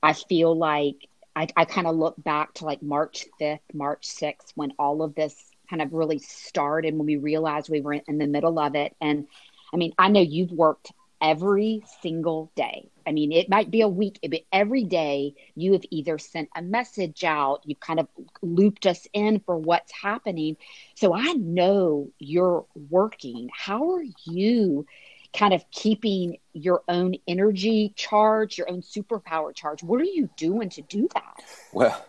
I 0.03 0.11
feel 0.11 0.57
like 0.57 1.07
I, 1.37 1.47
I 1.55 1.63
kind 1.65 1.87
of 1.87 1.95
look 1.95 2.15
back 2.21 2.53
to 2.55 2.65
like 2.65 2.81
March 2.81 3.27
5th, 3.39 3.59
March 3.73 4.07
6th, 4.07 4.51
when 4.55 4.73
all 4.77 5.03
of 5.03 5.15
this 5.15 5.35
kind 5.69 5.81
of 5.81 5.93
really 5.93 6.19
started 6.19 6.95
when 6.95 7.05
we 7.05 7.17
realized 7.17 7.69
we 7.69 7.81
were 7.81 7.93
in 7.93 8.17
the 8.17 8.27
middle 8.27 8.59
of 8.59 8.75
it. 8.75 8.95
And 9.01 9.27
I 9.73 9.77
mean, 9.77 9.93
I 9.97 10.09
know 10.09 10.21
you've 10.21 10.51
worked 10.51 10.91
every 11.21 11.83
single 12.01 12.51
day. 12.55 12.89
I 13.07 13.11
mean, 13.11 13.31
it 13.31 13.49
might 13.49 13.71
be 13.71 13.81
a 13.81 13.87
week, 13.87 14.19
but 14.29 14.41
every 14.51 14.83
day 14.83 15.33
you 15.55 15.73
have 15.73 15.83
either 15.89 16.17
sent 16.17 16.49
a 16.55 16.61
message 16.61 17.23
out, 17.23 17.61
you've 17.65 17.79
kind 17.79 17.99
of 17.99 18.07
looped 18.41 18.85
us 18.85 19.07
in 19.13 19.39
for 19.39 19.57
what's 19.57 19.91
happening. 19.91 20.57
So 20.95 21.13
I 21.13 21.33
know 21.33 22.09
you're 22.19 22.65
working. 22.89 23.49
How 23.53 23.93
are 23.95 24.03
you 24.25 24.85
kind 25.33 25.53
of 25.53 25.63
keeping 25.71 26.37
your 26.53 26.83
own 26.87 27.15
energy 27.27 27.93
charge, 27.95 28.57
your 28.57 28.69
own 28.69 28.81
superpower 28.81 29.53
charge? 29.55 29.83
What 29.83 30.01
are 30.01 30.05
you 30.05 30.29
doing 30.37 30.69
to 30.69 30.81
do 30.81 31.07
that? 31.13 31.43
Well, 31.73 32.05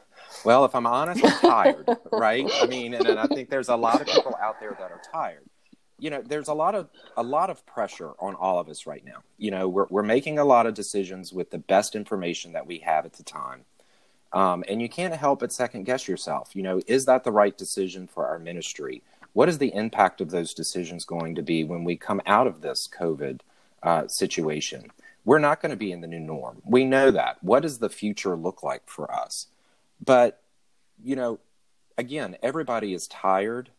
well, 0.47 0.65
if 0.65 0.75
I'm 0.75 0.87
honest, 0.87 1.25
I'm 1.25 1.41
tired, 1.41 1.89
right? 2.13 2.49
I 2.63 2.67
mean, 2.67 2.95
and, 2.95 3.07
and 3.07 3.19
I 3.19 3.27
think 3.27 3.51
there's 3.51 3.69
a 3.69 3.77
lot 3.77 4.01
of 4.01 4.07
people 4.07 4.37
out 4.41 4.61
there 4.61 4.77
that 4.79 4.91
are 4.93 5.01
tired. 5.13 5.45
You 5.99 6.11
know, 6.11 6.23
there's 6.23 6.49
a 6.49 6.55
lot 6.55 6.75
of 6.75 6.89
a 7.17 7.23
lot 7.23 7.51
of 7.51 7.67
pressure 7.67 8.13
on 8.21 8.35
all 8.35 8.59
of 8.59 8.69
us 8.69 8.87
right 8.87 9.05
now. 9.05 9.23
You 9.39 9.51
know, 9.51 9.69
we're 9.69 9.87
we're 9.91 10.03
making 10.03 10.39
a 10.39 10.45
lot 10.45 10.67
of 10.67 10.75
decisions 10.75 11.33
with 11.33 11.51
the 11.51 11.59
best 11.59 11.97
information 11.97 12.53
that 12.53 12.67
we 12.67 12.79
have 12.79 13.05
at 13.05 13.15
the 13.15 13.23
time. 13.25 13.65
Um, 14.33 14.65
and 14.69 14.81
you 14.81 14.89
can't 14.89 15.15
help 15.15 15.41
but 15.41 15.53
second 15.53 15.85
guess 15.85 16.07
yourself. 16.07 16.55
You 16.55 16.63
know, 16.63 16.81
is 16.87 17.07
that 17.07 17.25
the 17.25 17.33
right 17.33 17.57
decision 17.57 18.07
for 18.07 18.27
our 18.27 18.39
ministry? 18.39 19.03
What 19.33 19.49
is 19.49 19.59
the 19.59 19.75
impact 19.75 20.21
of 20.21 20.31
those 20.31 20.55
decisions 20.55 21.05
going 21.05 21.35
to 21.35 21.43
be 21.43 21.65
when 21.65 21.85
we 21.85 21.97
come 21.97 22.23
out 22.25 22.47
of 22.47 22.61
this 22.61 22.89
COVID 22.89 23.41
uh, 23.83 24.09
situation? 24.09 24.93
We're 25.25 25.39
not 25.41 25.61
going 25.61 25.71
to 25.71 25.77
be 25.77 25.91
in 25.91 26.03
the 26.03 26.07
new 26.07 26.21
norm. 26.21 26.63
We 26.65 26.85
know 26.85 27.11
that. 27.11 27.43
What 27.43 27.63
does 27.63 27.79
the 27.79 27.91
future 27.91 28.37
look 28.37 28.63
like 28.63 28.83
for 28.87 29.13
us? 29.13 29.49
But, 30.05 30.43
you 31.03 31.17
know, 31.17 31.41
again, 31.97 32.37
everybody 32.43 32.93
is 32.95 33.07
tired, 33.07 33.71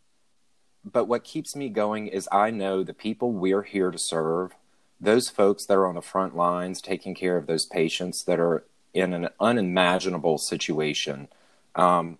but 0.83 1.05
what 1.05 1.23
keeps 1.23 1.55
me 1.55 1.69
going 1.69 2.07
is 2.07 2.27
I 2.31 2.51
know 2.51 2.83
the 2.83 2.93
people 2.93 3.31
we're 3.31 3.63
here 3.63 3.91
to 3.91 3.97
serve, 3.97 4.53
those 4.99 5.29
folks 5.29 5.65
that 5.65 5.77
are 5.77 5.87
on 5.87 5.95
the 5.95 6.01
front 6.01 6.35
lines 6.35 6.81
taking 6.81 7.13
care 7.13 7.37
of 7.37 7.47
those 7.47 7.65
patients 7.65 8.23
that 8.23 8.39
are 8.39 8.63
in 8.93 9.13
an 9.13 9.29
unimaginable 9.39 10.37
situation, 10.37 11.27
um, 11.75 12.17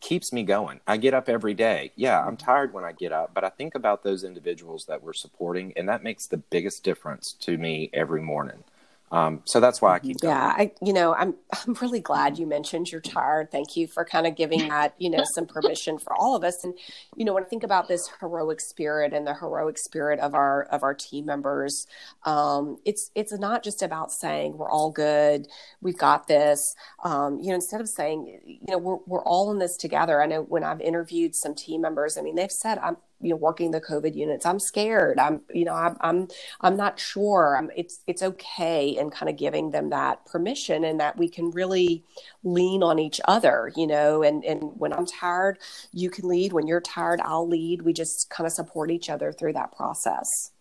keeps 0.00 0.32
me 0.32 0.42
going. 0.42 0.80
I 0.86 0.96
get 0.96 1.14
up 1.14 1.28
every 1.28 1.54
day. 1.54 1.92
Yeah, 1.94 2.24
I'm 2.24 2.36
tired 2.36 2.72
when 2.72 2.84
I 2.84 2.92
get 2.92 3.12
up, 3.12 3.34
but 3.34 3.44
I 3.44 3.50
think 3.50 3.74
about 3.74 4.02
those 4.02 4.24
individuals 4.24 4.86
that 4.86 5.02
we're 5.02 5.12
supporting, 5.12 5.72
and 5.76 5.88
that 5.88 6.02
makes 6.02 6.26
the 6.26 6.38
biggest 6.38 6.82
difference 6.82 7.32
to 7.40 7.58
me 7.58 7.90
every 7.92 8.22
morning. 8.22 8.64
Um, 9.12 9.42
so 9.44 9.58
that's 9.58 9.82
why 9.82 9.94
I 9.94 9.98
keep 9.98 10.20
going. 10.20 10.34
Yeah, 10.34 10.54
I, 10.56 10.72
you 10.80 10.92
know, 10.92 11.14
I'm 11.14 11.34
I'm 11.66 11.74
really 11.80 12.00
glad 12.00 12.38
you 12.38 12.46
mentioned 12.46 12.92
you're 12.92 13.00
tired. 13.00 13.50
Thank 13.50 13.76
you 13.76 13.86
for 13.86 14.04
kind 14.04 14.26
of 14.26 14.36
giving 14.36 14.68
that, 14.68 14.94
you 14.98 15.10
know, 15.10 15.24
some 15.34 15.46
permission 15.46 15.98
for 15.98 16.14
all 16.14 16.36
of 16.36 16.44
us. 16.44 16.62
And 16.62 16.74
you 17.16 17.24
know, 17.24 17.34
when 17.34 17.42
I 17.42 17.46
think 17.46 17.64
about 17.64 17.88
this 17.88 18.08
heroic 18.20 18.60
spirit 18.60 19.12
and 19.12 19.26
the 19.26 19.34
heroic 19.34 19.78
spirit 19.78 20.20
of 20.20 20.34
our 20.34 20.62
of 20.64 20.82
our 20.82 20.94
team 20.94 21.26
members, 21.26 21.86
um, 22.24 22.78
it's 22.84 23.10
it's 23.14 23.32
not 23.32 23.64
just 23.64 23.82
about 23.82 24.12
saying 24.12 24.56
we're 24.56 24.70
all 24.70 24.90
good, 24.90 25.48
we've 25.80 25.98
got 25.98 26.28
this. 26.28 26.74
Um, 27.02 27.40
you 27.40 27.48
know, 27.48 27.56
instead 27.56 27.80
of 27.80 27.88
saying, 27.88 28.40
you 28.44 28.66
know, 28.68 28.78
we're 28.78 28.98
we're 29.06 29.24
all 29.24 29.50
in 29.50 29.58
this 29.58 29.76
together. 29.76 30.22
I 30.22 30.26
know 30.26 30.42
when 30.42 30.62
I've 30.62 30.80
interviewed 30.80 31.34
some 31.34 31.54
team 31.54 31.80
members, 31.80 32.16
I 32.16 32.22
mean, 32.22 32.36
they've 32.36 32.50
said 32.52 32.78
I'm 32.78 32.96
you 33.20 33.30
know 33.30 33.36
working 33.36 33.70
the 33.70 33.80
covid 33.80 34.14
units 34.14 34.46
i'm 34.46 34.58
scared. 34.58 35.18
I'm 35.18 35.42
you 35.52 35.64
know 35.64 35.74
i'm 35.74 35.96
i'm, 36.00 36.28
I'm 36.60 36.76
not 36.76 36.98
sure. 36.98 37.56
I'm, 37.56 37.70
it's 37.76 38.00
it's 38.06 38.22
okay 38.22 38.96
and 38.96 39.12
kind 39.12 39.28
of 39.28 39.36
giving 39.36 39.70
them 39.70 39.90
that 39.90 40.24
permission 40.26 40.84
and 40.84 41.00
that 41.00 41.16
we 41.16 41.28
can 41.28 41.50
really 41.50 42.04
lean 42.42 42.82
on 42.82 42.98
each 42.98 43.20
other 43.26 43.72
you 43.76 43.86
know 43.86 44.22
and 44.22 44.44
and 44.44 44.62
when 44.78 44.92
i'm 44.92 45.06
tired 45.06 45.58
you 45.92 46.10
can 46.10 46.28
lead. 46.28 46.52
When 46.52 46.66
you're 46.66 46.80
tired 46.80 47.20
i'll 47.22 47.48
lead. 47.48 47.82
We 47.82 47.92
just 47.92 48.30
kind 48.30 48.46
of 48.46 48.52
support 48.52 48.90
each 48.90 49.10
other 49.10 49.32
through 49.32 49.54
that 49.54 49.72
process. 49.72 50.52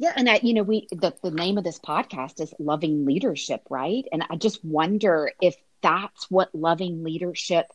Yeah, 0.00 0.12
and 0.14 0.30
I, 0.30 0.38
you 0.44 0.54
know, 0.54 0.62
we 0.62 0.86
the, 0.92 1.12
the 1.24 1.32
name 1.32 1.58
of 1.58 1.64
this 1.64 1.80
podcast 1.80 2.40
is 2.40 2.54
Loving 2.60 3.04
Leadership, 3.04 3.62
right? 3.68 4.04
And 4.12 4.24
I 4.30 4.36
just 4.36 4.64
wonder 4.64 5.32
if 5.42 5.56
that's 5.82 6.30
what 6.30 6.54
loving 6.54 7.04
leadership 7.04 7.66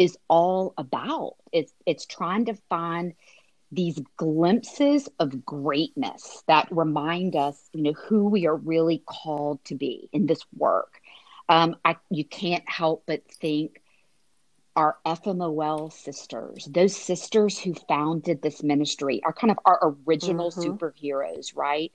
is 0.00 0.16
all 0.28 0.72
about. 0.78 1.34
It's 1.52 1.74
it's 1.84 2.06
trying 2.06 2.46
to 2.46 2.54
find 2.70 3.12
these 3.70 4.00
glimpses 4.16 5.08
of 5.18 5.44
greatness 5.44 6.42
that 6.48 6.66
remind 6.70 7.36
us, 7.36 7.68
you 7.74 7.82
know, 7.82 7.92
who 7.92 8.24
we 8.24 8.46
are 8.46 8.56
really 8.56 9.02
called 9.06 9.62
to 9.66 9.74
be 9.74 10.08
in 10.10 10.26
this 10.26 10.40
work. 10.56 11.00
Um, 11.50 11.76
I, 11.84 11.96
you 12.10 12.24
can't 12.24 12.68
help 12.68 13.04
but 13.06 13.30
think 13.30 13.82
our 14.74 14.96
FMOL 15.04 15.92
sisters, 15.92 16.66
those 16.70 16.96
sisters 16.96 17.58
who 17.58 17.74
founded 17.74 18.40
this 18.40 18.62
ministry, 18.62 19.20
are 19.22 19.34
kind 19.34 19.50
of 19.50 19.58
our 19.66 19.94
original 20.06 20.50
mm-hmm. 20.50 20.62
superheroes, 20.62 21.54
right? 21.54 21.92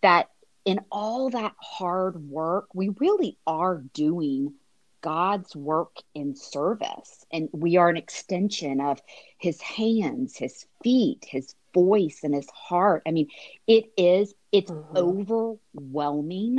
That 0.00 0.30
in 0.64 0.80
all 0.90 1.28
that 1.30 1.54
hard 1.60 2.16
work, 2.28 2.68
we 2.72 2.88
really 2.88 3.36
are 3.46 3.84
doing 3.92 4.54
God's 5.04 5.54
work 5.54 5.98
in 6.14 6.34
service. 6.34 7.26
And 7.30 7.50
we 7.52 7.76
are 7.76 7.90
an 7.90 7.98
extension 7.98 8.80
of 8.80 9.02
his 9.36 9.60
hands, 9.60 10.34
his 10.34 10.64
feet, 10.82 11.26
his 11.28 11.54
voice, 11.74 12.20
and 12.22 12.34
his 12.34 12.48
heart. 12.48 13.02
I 13.06 13.10
mean, 13.10 13.28
it 13.66 13.92
is, 13.98 14.32
it's 14.50 14.70
mm-hmm. 14.70 14.96
overwhelming. 14.96 16.56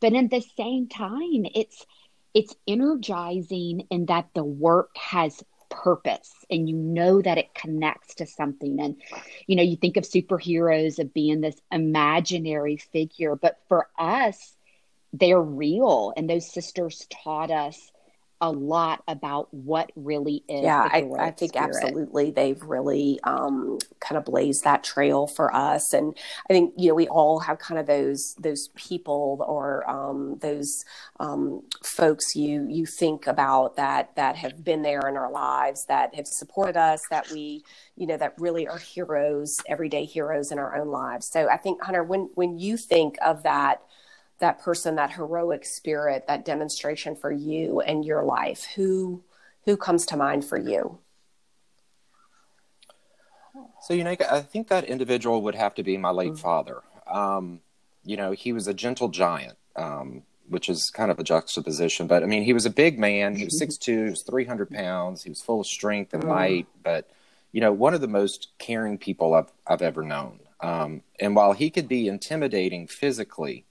But 0.00 0.12
at 0.12 0.28
the 0.28 0.44
same 0.54 0.88
time, 0.88 1.46
it's 1.54 1.86
it's 2.34 2.54
energizing 2.66 3.86
in 3.90 4.04
that 4.06 4.28
the 4.34 4.44
work 4.44 4.94
has 4.94 5.42
purpose 5.70 6.32
and 6.50 6.68
you 6.68 6.76
know 6.76 7.22
that 7.22 7.38
it 7.38 7.54
connects 7.54 8.14
to 8.16 8.26
something 8.26 8.80
and 8.80 8.96
you 9.46 9.56
know 9.56 9.62
you 9.62 9.76
think 9.76 9.96
of 9.96 10.04
superheroes 10.04 10.98
of 10.98 11.12
being 11.12 11.40
this 11.40 11.60
imaginary 11.70 12.76
figure 12.76 13.36
but 13.36 13.58
for 13.68 13.88
us 13.98 14.56
they're 15.12 15.40
real 15.40 16.12
and 16.16 16.28
those 16.28 16.52
sisters 16.52 17.06
taught 17.10 17.50
us 17.50 17.90
a 18.40 18.50
lot 18.50 19.02
about 19.08 19.52
what 19.52 19.90
really 19.96 20.44
is. 20.48 20.62
Yeah, 20.62 20.88
I, 20.90 21.08
I, 21.18 21.30
think 21.32 21.52
spirit. 21.52 21.74
absolutely 21.74 22.30
they've 22.30 22.62
really 22.62 23.18
um, 23.24 23.78
kind 24.00 24.16
of 24.16 24.24
blazed 24.24 24.64
that 24.64 24.84
trail 24.84 25.26
for 25.26 25.54
us, 25.54 25.92
and 25.92 26.16
I 26.48 26.52
think 26.52 26.74
you 26.76 26.88
know 26.88 26.94
we 26.94 27.08
all 27.08 27.40
have 27.40 27.58
kind 27.58 27.80
of 27.80 27.86
those 27.86 28.34
those 28.38 28.68
people 28.76 29.44
or 29.46 29.88
um, 29.90 30.38
those 30.40 30.84
um, 31.18 31.62
folks 31.82 32.36
you 32.36 32.66
you 32.68 32.86
think 32.86 33.26
about 33.26 33.76
that 33.76 34.14
that 34.14 34.36
have 34.36 34.62
been 34.62 34.82
there 34.82 35.08
in 35.08 35.16
our 35.16 35.32
lives 35.32 35.84
that 35.86 36.14
have 36.14 36.26
supported 36.26 36.76
us 36.76 37.00
that 37.10 37.28
we 37.32 37.64
you 37.96 38.06
know 38.06 38.16
that 38.16 38.34
really 38.38 38.68
are 38.68 38.78
heroes 38.78 39.56
everyday 39.68 40.04
heroes 40.04 40.52
in 40.52 40.58
our 40.60 40.76
own 40.76 40.88
lives. 40.88 41.28
So 41.32 41.48
I 41.48 41.56
think 41.56 41.82
Hunter, 41.82 42.04
when 42.04 42.30
when 42.34 42.58
you 42.58 42.76
think 42.76 43.16
of 43.20 43.42
that 43.42 43.82
that 44.40 44.60
person, 44.60 44.96
that 44.96 45.12
heroic 45.12 45.64
spirit, 45.64 46.26
that 46.26 46.44
demonstration 46.44 47.16
for 47.16 47.30
you 47.30 47.80
and 47.80 48.04
your 48.04 48.22
life? 48.22 48.64
Who 48.76 49.22
who 49.64 49.76
comes 49.76 50.06
to 50.06 50.16
mind 50.16 50.44
for 50.44 50.56
you? 50.56 50.98
So, 53.82 53.94
you 53.94 54.04
know, 54.04 54.16
I 54.30 54.40
think 54.40 54.68
that 54.68 54.84
individual 54.84 55.42
would 55.42 55.54
have 55.54 55.74
to 55.76 55.82
be 55.82 55.96
my 55.96 56.10
late 56.10 56.32
mm-hmm. 56.32 56.40
father. 56.40 56.82
Um, 57.06 57.60
you 58.04 58.16
know, 58.16 58.32
he 58.32 58.52
was 58.52 58.66
a 58.66 58.74
gentle 58.74 59.08
giant, 59.08 59.56
um, 59.76 60.22
which 60.48 60.68
is 60.68 60.90
kind 60.94 61.10
of 61.10 61.18
a 61.18 61.24
juxtaposition. 61.24 62.06
But 62.06 62.22
I 62.22 62.26
mean, 62.26 62.42
he 62.42 62.52
was 62.52 62.66
a 62.66 62.70
big 62.70 62.98
man. 62.98 63.34
He 63.36 63.44
was 63.44 63.60
6'2, 63.60 63.86
he 63.86 64.10
was 64.10 64.22
300 64.22 64.70
pounds. 64.70 65.22
He 65.22 65.28
was 65.28 65.42
full 65.42 65.60
of 65.60 65.66
strength 65.66 66.14
and 66.14 66.22
mm-hmm. 66.22 66.32
might. 66.32 66.66
But, 66.82 67.10
you 67.52 67.60
know, 67.60 67.72
one 67.72 67.94
of 67.94 68.00
the 68.00 68.08
most 68.08 68.48
caring 68.58 68.98
people 68.98 69.34
I've, 69.34 69.52
I've 69.66 69.82
ever 69.82 70.02
known. 70.02 70.40
Um, 70.60 71.02
and 71.20 71.36
while 71.36 71.52
he 71.52 71.70
could 71.70 71.88
be 71.88 72.08
intimidating 72.08 72.86
physically, 72.88 73.64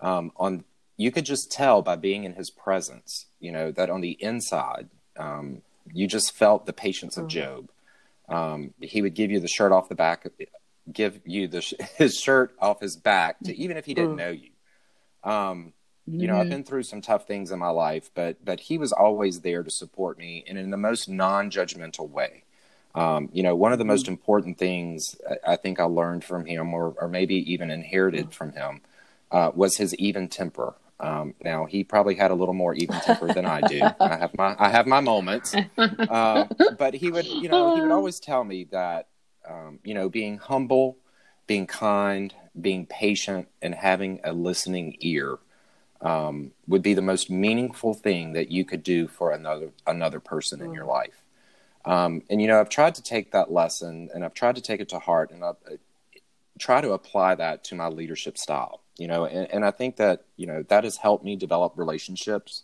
um, 0.00 0.32
on 0.36 0.64
you 0.96 1.10
could 1.10 1.24
just 1.24 1.50
tell 1.50 1.82
by 1.82 1.96
being 1.96 2.24
in 2.24 2.34
his 2.34 2.50
presence, 2.50 3.26
you 3.40 3.50
know, 3.50 3.72
that 3.72 3.90
on 3.90 4.00
the 4.00 4.12
inside, 4.22 4.88
um, 5.16 5.62
you 5.92 6.06
just 6.06 6.32
felt 6.32 6.66
the 6.66 6.72
patience 6.72 7.16
of 7.16 7.24
mm. 7.24 7.30
Job. 7.30 7.70
Um, 8.28 8.74
he 8.80 9.02
would 9.02 9.14
give 9.14 9.30
you 9.30 9.40
the 9.40 9.48
shirt 9.48 9.72
off 9.72 9.88
the 9.88 9.94
back, 9.94 10.26
give 10.90 11.20
you 11.24 11.48
the 11.48 11.60
his 11.96 12.16
shirt 12.16 12.54
off 12.60 12.80
his 12.80 12.96
back 12.96 13.38
to 13.44 13.56
even 13.56 13.76
if 13.76 13.84
he 13.84 13.94
didn't 13.94 14.14
mm. 14.14 14.18
know 14.18 14.30
you. 14.30 14.50
Um, 15.22 15.72
you 16.06 16.26
know, 16.26 16.34
I've 16.34 16.42
mm-hmm. 16.42 16.50
been 16.50 16.64
through 16.64 16.82
some 16.82 17.00
tough 17.00 17.26
things 17.26 17.50
in 17.50 17.58
my 17.58 17.70
life, 17.70 18.10
but 18.14 18.44
but 18.44 18.60
he 18.60 18.76
was 18.76 18.92
always 18.92 19.40
there 19.40 19.62
to 19.62 19.70
support 19.70 20.18
me 20.18 20.44
and 20.46 20.58
in 20.58 20.70
the 20.70 20.76
most 20.76 21.08
non-judgmental 21.08 22.10
way. 22.10 22.44
Um, 22.94 23.30
you 23.32 23.42
know, 23.42 23.56
one 23.56 23.72
of 23.72 23.78
the 23.78 23.86
most 23.86 24.06
mm. 24.06 24.10
important 24.10 24.58
things 24.58 25.16
I 25.46 25.56
think 25.56 25.80
I 25.80 25.84
learned 25.84 26.22
from 26.22 26.44
him, 26.44 26.74
or 26.74 26.94
or 26.98 27.08
maybe 27.08 27.36
even 27.52 27.70
inherited 27.70 28.32
from 28.32 28.52
him, 28.52 28.82
uh, 29.34 29.50
was 29.52 29.76
his 29.76 29.94
even 29.96 30.28
temper. 30.28 30.74
Um, 31.00 31.34
now 31.42 31.64
he 31.64 31.82
probably 31.82 32.14
had 32.14 32.30
a 32.30 32.34
little 32.34 32.54
more 32.54 32.72
even 32.74 33.00
temper 33.00 33.32
than 33.32 33.44
I 33.44 33.62
do. 33.62 33.90
I 34.00 34.16
have 34.16 34.38
my 34.38 34.54
I 34.58 34.70
have 34.70 34.86
my 34.86 35.00
moments, 35.00 35.56
uh, 36.08 36.46
but 36.78 36.94
he 36.94 37.10
would 37.10 37.26
you 37.26 37.48
know 37.48 37.68
he 37.68 37.80
would 37.82 37.90
always 37.90 38.20
tell 38.20 38.44
me 38.44 38.64
that 38.70 39.08
um, 39.46 39.80
you 39.82 39.92
know 39.92 40.08
being 40.08 40.38
humble, 40.38 40.96
being 41.48 41.66
kind, 41.66 42.32
being 42.58 42.86
patient, 42.86 43.48
and 43.60 43.74
having 43.74 44.20
a 44.22 44.32
listening 44.32 44.96
ear 45.00 45.38
um, 46.00 46.52
would 46.68 46.82
be 46.82 46.94
the 46.94 47.02
most 47.02 47.28
meaningful 47.28 47.92
thing 47.92 48.34
that 48.34 48.52
you 48.52 48.64
could 48.64 48.84
do 48.84 49.08
for 49.08 49.32
another 49.32 49.70
another 49.84 50.20
person 50.20 50.62
in 50.62 50.72
your 50.72 50.86
life. 50.86 51.24
Um, 51.84 52.22
and 52.30 52.40
you 52.40 52.46
know 52.46 52.60
I've 52.60 52.68
tried 52.68 52.94
to 52.94 53.02
take 53.02 53.32
that 53.32 53.50
lesson 53.50 54.10
and 54.14 54.24
I've 54.24 54.32
tried 54.32 54.54
to 54.54 54.62
take 54.62 54.80
it 54.80 54.88
to 54.90 55.00
heart 55.00 55.32
and 55.32 55.44
I've, 55.44 55.56
I 55.68 55.78
try 56.56 56.80
to 56.80 56.92
apply 56.92 57.34
that 57.34 57.64
to 57.64 57.74
my 57.74 57.88
leadership 57.88 58.38
style 58.38 58.83
you 58.96 59.06
know 59.06 59.24
and, 59.24 59.50
and 59.50 59.64
i 59.64 59.70
think 59.70 59.96
that 59.96 60.24
you 60.36 60.46
know 60.46 60.62
that 60.68 60.84
has 60.84 60.96
helped 60.96 61.24
me 61.24 61.36
develop 61.36 61.72
relationships 61.76 62.62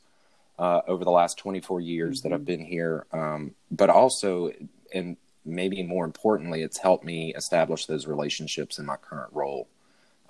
uh, 0.58 0.82
over 0.86 1.04
the 1.04 1.10
last 1.10 1.38
24 1.38 1.80
years 1.80 2.20
mm-hmm. 2.20 2.28
that 2.28 2.34
i've 2.34 2.44
been 2.44 2.64
here. 2.64 3.06
Um, 3.12 3.54
but 3.70 3.90
also 3.90 4.52
and 4.92 5.16
maybe 5.44 5.82
more 5.82 6.04
importantly 6.04 6.62
it's 6.62 6.78
helped 6.78 7.04
me 7.04 7.34
establish 7.34 7.86
those 7.86 8.06
relationships 8.06 8.78
in 8.78 8.84
my 8.84 8.96
current 8.96 9.32
role 9.32 9.68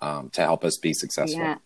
um, 0.01 0.31
to 0.31 0.43
help 0.43 0.65
us 0.65 0.79
be 0.79 0.95
successful. 0.95 1.41
Yeah 1.41 1.57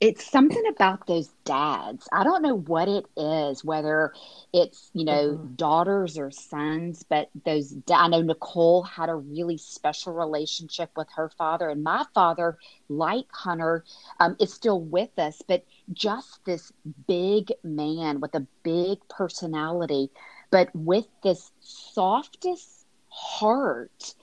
it's 0.00 0.24
something 0.24 0.64
about 0.66 1.06
those 1.06 1.28
dads. 1.44 2.08
I 2.10 2.24
don't 2.24 2.42
know 2.42 2.56
what 2.56 2.88
it 2.88 3.04
is, 3.18 3.62
whether 3.62 4.14
it's, 4.50 4.90
you 4.94 5.04
know, 5.04 5.32
mm-hmm. 5.32 5.54
daughters 5.56 6.16
or 6.16 6.30
sons, 6.30 7.04
but 7.06 7.28
those, 7.44 7.76
I 7.92 8.08
know 8.08 8.22
Nicole 8.22 8.82
had 8.82 9.10
a 9.10 9.14
really 9.14 9.58
special 9.58 10.14
relationship 10.14 10.90
with 10.96 11.08
her 11.16 11.28
father. 11.28 11.68
And 11.68 11.84
my 11.84 12.06
father, 12.14 12.56
like 12.88 13.26
Hunter, 13.30 13.84
um, 14.20 14.36
is 14.40 14.54
still 14.54 14.80
with 14.80 15.18
us, 15.18 15.42
but 15.46 15.66
just 15.92 16.42
this 16.46 16.72
big 17.06 17.52
man 17.62 18.20
with 18.20 18.34
a 18.34 18.46
big 18.62 19.06
personality, 19.10 20.10
but 20.50 20.74
with 20.74 21.08
this 21.22 21.52
softest 21.60 22.86
heart 23.10 24.14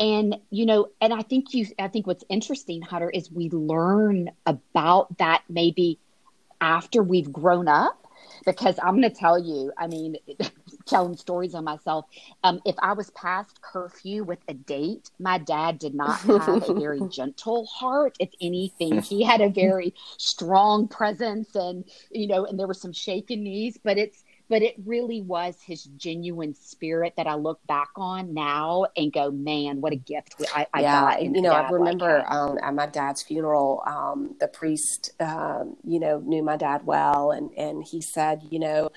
and 0.00 0.36
you 0.50 0.66
know 0.66 0.88
and 1.00 1.12
i 1.12 1.22
think 1.22 1.54
you 1.54 1.66
i 1.78 1.88
think 1.88 2.06
what's 2.06 2.24
interesting 2.28 2.82
hunter 2.82 3.10
is 3.10 3.30
we 3.30 3.48
learn 3.50 4.30
about 4.46 5.16
that 5.18 5.42
maybe 5.48 5.98
after 6.60 7.02
we've 7.02 7.32
grown 7.32 7.68
up 7.68 8.06
because 8.46 8.78
i'm 8.82 9.00
going 9.00 9.10
to 9.10 9.16
tell 9.16 9.38
you 9.38 9.72
i 9.76 9.86
mean 9.86 10.16
telling 10.86 11.16
stories 11.16 11.54
on 11.54 11.64
myself. 11.64 12.06
Um, 12.44 12.60
if 12.64 12.74
I 12.78 12.92
was 12.92 13.10
past 13.10 13.60
curfew 13.62 14.24
with 14.24 14.38
a 14.48 14.54
date, 14.54 15.10
my 15.18 15.38
dad 15.38 15.78
did 15.78 15.94
not 15.94 16.20
have 16.20 16.68
a 16.68 16.74
very 16.74 17.00
gentle 17.10 17.66
heart. 17.66 18.16
If 18.18 18.30
anything, 18.40 19.02
he 19.02 19.22
had 19.22 19.40
a 19.40 19.48
very 19.48 19.94
strong 20.18 20.88
presence, 20.88 21.54
and 21.54 21.84
you 22.10 22.26
know, 22.26 22.44
and 22.44 22.58
there 22.58 22.66
were 22.66 22.74
some 22.74 22.92
shaking 22.92 23.42
knees. 23.44 23.78
But 23.82 23.98
it's 23.98 24.22
but 24.52 24.60
it 24.60 24.74
really 24.84 25.22
was 25.22 25.56
his 25.62 25.84
genuine 25.96 26.54
spirit 26.54 27.14
that 27.16 27.26
I 27.26 27.36
look 27.36 27.66
back 27.66 27.88
on 27.96 28.34
now 28.34 28.84
and 28.98 29.10
go, 29.10 29.30
man, 29.30 29.80
what 29.80 29.94
a 29.94 29.96
gift 29.96 30.34
I, 30.54 30.66
I 30.74 30.82
yeah, 30.82 31.00
got. 31.00 31.22
you 31.22 31.40
know, 31.40 31.52
I 31.52 31.70
remember 31.70 32.18
like 32.18 32.30
um, 32.30 32.58
at 32.62 32.74
my 32.74 32.84
dad's 32.84 33.22
funeral, 33.22 33.82
um, 33.86 34.36
the 34.40 34.48
priest, 34.48 35.12
um, 35.20 35.78
you 35.84 35.98
know, 35.98 36.18
knew 36.18 36.42
my 36.42 36.58
dad 36.58 36.84
well, 36.84 37.30
and 37.30 37.50
and 37.56 37.82
he 37.82 38.02
said, 38.02 38.42
you 38.50 38.58
know, 38.58 38.90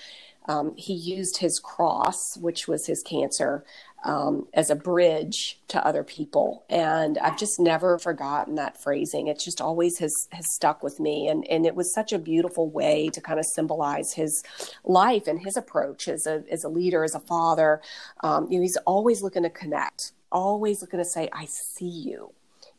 um, 0.49 0.75
he 0.75 0.93
used 0.93 1.37
his 1.37 1.57
cross, 1.57 2.35
which 2.35 2.67
was 2.67 2.85
his 2.85 3.01
cancer, 3.01 3.63
um, 4.05 4.47
as 4.53 4.69
a 4.69 4.75
bridge 4.75 5.59
to 5.67 5.85
other 5.85 6.03
people. 6.03 6.63
And 6.69 7.17
I've 7.17 7.37
just 7.37 7.59
never 7.59 7.97
forgotten 7.97 8.55
that 8.55 8.81
phrasing. 8.81 9.27
It 9.27 9.39
just 9.39 9.59
always 9.59 9.97
has, 9.97 10.13
has 10.31 10.45
stuck 10.53 10.83
with 10.83 10.99
me. 10.99 11.27
And, 11.27 11.45
and 11.49 11.65
it 11.65 11.75
was 11.75 11.93
such 11.93 12.13
a 12.13 12.19
beautiful 12.19 12.69
way 12.69 13.09
to 13.09 13.19
kind 13.19 13.39
of 13.39 13.45
symbolize 13.45 14.13
his 14.13 14.43
life 14.83 15.27
and 15.27 15.41
his 15.41 15.57
approach 15.57 16.07
as 16.07 16.27
a, 16.27 16.43
as 16.49 16.63
a 16.63 16.69
leader, 16.69 17.03
as 17.03 17.15
a 17.15 17.19
father. 17.19 17.81
Um, 18.21 18.47
you 18.49 18.59
know, 18.59 18.61
he's 18.61 18.77
always 18.85 19.23
looking 19.23 19.43
to 19.43 19.49
connect, 19.49 20.13
always 20.31 20.81
looking 20.81 20.99
to 20.99 21.05
say, 21.05 21.27
I 21.33 21.45
see 21.45 21.85
you. 21.85 22.31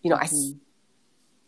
You 0.03 0.11
know, 0.11 0.17
mm-hmm. 0.17 0.25
I 0.25 0.29
see 0.29 0.57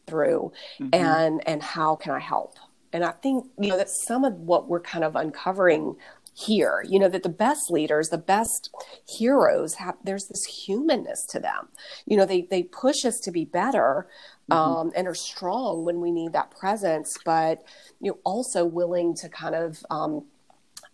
through 0.09 0.53
mm-hmm. 0.81 0.89
and 0.95 1.47
and 1.47 1.63
how 1.63 1.95
can 1.95 2.13
I 2.13 2.19
help? 2.19 2.55
And 2.93 3.05
I 3.05 3.11
think, 3.11 3.47
you 3.59 3.69
know, 3.69 3.77
that's 3.77 4.07
some 4.07 4.25
of 4.25 4.33
what 4.41 4.67
we're 4.67 4.81
kind 4.81 5.05
of 5.05 5.15
uncovering 5.15 5.97
here 6.39 6.85
you 6.89 6.99
know 6.99 7.09
that 7.09 7.25
the 7.25 7.29
best 7.29 7.71
leaders 7.71 8.11
the 8.11 8.19
best 8.19 8.71
heroes 9.09 9.75
have 9.75 9.97
there's 10.05 10.29
this 10.29 10.45
humanness 10.45 11.27
to 11.27 11.41
them 11.41 11.69
you 12.07 12.17
know 12.17 12.25
they 12.25 12.43
they 12.43 12.63
push 12.63 13.05
us 13.05 13.19
to 13.19 13.33
be 13.33 13.45
better 13.45 14.07
mm-hmm. 14.51 14.53
um, 14.53 14.93
and 14.95 15.09
are 15.09 15.15
strong 15.15 15.85
when 15.85 16.01
we 16.01 16.13
need 16.13 16.33
that 16.33 16.51
presence 16.53 17.19
but 17.25 17.65
you 18.01 18.13
know 18.13 18.19
also 18.25 18.65
willing 18.65 19.15
to 19.15 19.29
kind 19.29 19.55
of 19.55 19.79
um, 19.91 20.25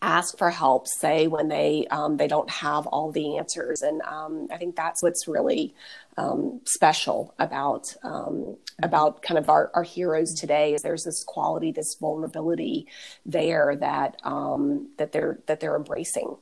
ask 0.05 0.37
for 0.37 0.51
help 0.51 0.87
say 0.87 1.27
when 1.27 1.49
they 1.49 1.87
um, 1.91 2.19
they 2.19 2.29
don't 2.29 2.51
have 2.51 2.87
all 2.89 3.11
the 3.11 3.39
answers 3.39 3.81
and 3.81 4.03
um, 4.03 4.47
i 4.53 4.57
think 4.59 4.77
that's 4.77 5.03
what's 5.03 5.27
really 5.27 5.75
um, 6.19 6.61
special 6.67 7.35
about 7.39 7.97
um, 8.05 8.57
about 8.83 9.23
kind 9.23 9.39
of 9.39 9.49
our, 9.49 9.71
our 9.75 9.83
heroes 9.83 10.35
today 10.35 10.75
is 10.75 10.83
there's 10.83 11.05
this 11.05 11.25
quality 11.25 11.73
this 11.73 11.97
vulnerability 11.99 12.87
there 13.25 13.77
that 13.77 14.21
um, 14.25 14.91
that 14.99 15.13
they're 15.13 15.39
that 15.47 15.61
they're 15.61 15.75
embracing 15.75 16.37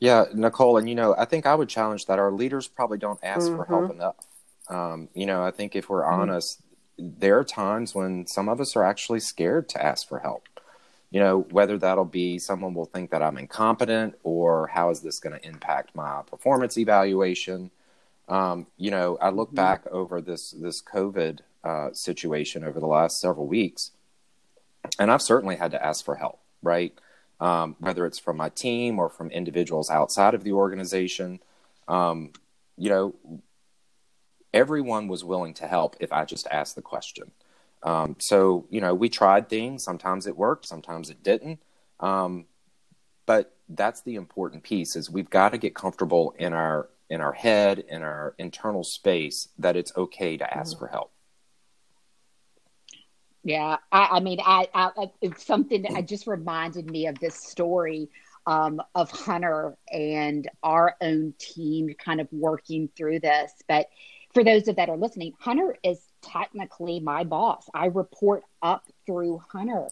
yeah 0.00 0.24
nicole 0.34 0.76
and 0.76 0.88
you 0.88 0.96
know 0.96 1.14
i 1.16 1.24
think 1.24 1.46
i 1.46 1.54
would 1.54 1.68
challenge 1.68 2.06
that 2.06 2.18
our 2.18 2.32
leaders 2.32 2.66
probably 2.66 2.98
don't 2.98 3.20
ask 3.22 3.46
mm-hmm. 3.46 3.56
for 3.56 3.64
help 3.66 3.82
mm-hmm. 3.84 4.00
enough 4.00 4.16
um, 4.68 5.08
you 5.14 5.26
know 5.26 5.44
i 5.44 5.52
think 5.52 5.76
if 5.76 5.88
we're 5.88 6.02
mm-hmm. 6.02 6.22
honest 6.22 6.60
there 6.98 7.38
are 7.38 7.44
times 7.44 7.94
when 7.94 8.26
some 8.26 8.48
of 8.48 8.60
us 8.60 8.74
are 8.74 8.82
actually 8.82 9.20
scared 9.20 9.68
to 9.68 9.82
ask 9.82 10.08
for 10.08 10.18
help 10.18 10.48
you 11.16 11.22
know, 11.22 11.46
whether 11.50 11.78
that'll 11.78 12.04
be 12.04 12.38
someone 12.38 12.74
will 12.74 12.84
think 12.84 13.08
that 13.08 13.22
I'm 13.22 13.38
incompetent 13.38 14.16
or 14.22 14.66
how 14.66 14.90
is 14.90 15.00
this 15.00 15.18
going 15.18 15.34
to 15.34 15.48
impact 15.48 15.94
my 15.94 16.20
performance 16.26 16.76
evaluation. 16.76 17.70
Um, 18.28 18.66
you 18.76 18.90
know, 18.90 19.16
I 19.18 19.30
look 19.30 19.48
mm-hmm. 19.48 19.56
back 19.56 19.86
over 19.86 20.20
this 20.20 20.50
this 20.50 20.82
COVID 20.82 21.38
uh, 21.64 21.88
situation 21.94 22.64
over 22.64 22.80
the 22.80 22.86
last 22.86 23.18
several 23.18 23.46
weeks, 23.46 23.92
and 24.98 25.10
I've 25.10 25.22
certainly 25.22 25.56
had 25.56 25.70
to 25.70 25.82
ask 25.82 26.04
for 26.04 26.16
help, 26.16 26.40
right? 26.62 26.92
Um, 27.40 27.76
whether 27.78 28.04
it's 28.04 28.18
from 28.18 28.36
my 28.36 28.50
team 28.50 28.98
or 28.98 29.08
from 29.08 29.30
individuals 29.30 29.88
outside 29.88 30.34
of 30.34 30.44
the 30.44 30.52
organization. 30.52 31.40
Um, 31.88 32.32
you 32.76 32.90
know, 32.90 33.14
everyone 34.52 35.08
was 35.08 35.24
willing 35.24 35.54
to 35.54 35.66
help 35.66 35.96
if 35.98 36.12
I 36.12 36.26
just 36.26 36.46
asked 36.48 36.76
the 36.76 36.82
question. 36.82 37.30
Um, 37.82 38.16
so 38.18 38.66
you 38.70 38.80
know, 38.80 38.94
we 38.94 39.08
tried 39.08 39.48
things. 39.48 39.84
Sometimes 39.84 40.26
it 40.26 40.36
worked, 40.36 40.66
sometimes 40.66 41.10
it 41.10 41.22
didn't. 41.22 41.60
Um, 42.00 42.46
but 43.26 43.54
that's 43.68 44.02
the 44.02 44.14
important 44.16 44.62
piece: 44.62 44.96
is 44.96 45.10
we've 45.10 45.30
got 45.30 45.50
to 45.50 45.58
get 45.58 45.74
comfortable 45.74 46.34
in 46.38 46.52
our 46.52 46.88
in 47.08 47.20
our 47.20 47.32
head, 47.32 47.84
in 47.88 48.02
our 48.02 48.34
internal 48.38 48.82
space, 48.82 49.48
that 49.58 49.76
it's 49.76 49.92
okay 49.96 50.36
to 50.36 50.56
ask 50.56 50.72
mm-hmm. 50.72 50.86
for 50.86 50.88
help. 50.88 51.12
Yeah, 53.44 53.76
I, 53.92 54.08
I 54.10 54.20
mean, 54.20 54.40
I, 54.44 54.66
I, 54.74 55.10
it's 55.22 55.46
something 55.46 55.82
that 55.82 55.92
I 55.92 56.02
just 56.02 56.26
reminded 56.26 56.90
me 56.90 57.06
of 57.06 57.16
this 57.20 57.36
story 57.36 58.08
um, 58.44 58.80
of 58.96 59.08
Hunter 59.10 59.76
and 59.92 60.48
our 60.64 60.96
own 61.00 61.32
team 61.38 61.94
kind 61.96 62.20
of 62.20 62.26
working 62.32 62.88
through 62.96 63.20
this. 63.20 63.52
But 63.68 63.88
for 64.34 64.42
those 64.42 64.66
of 64.66 64.76
that 64.76 64.88
are 64.88 64.96
listening, 64.96 65.32
Hunter 65.38 65.76
is 65.84 66.00
technically 66.32 67.00
my 67.00 67.24
boss. 67.24 67.68
I 67.74 67.86
report 67.86 68.42
up 68.62 68.84
through 69.06 69.42
Hunter. 69.50 69.88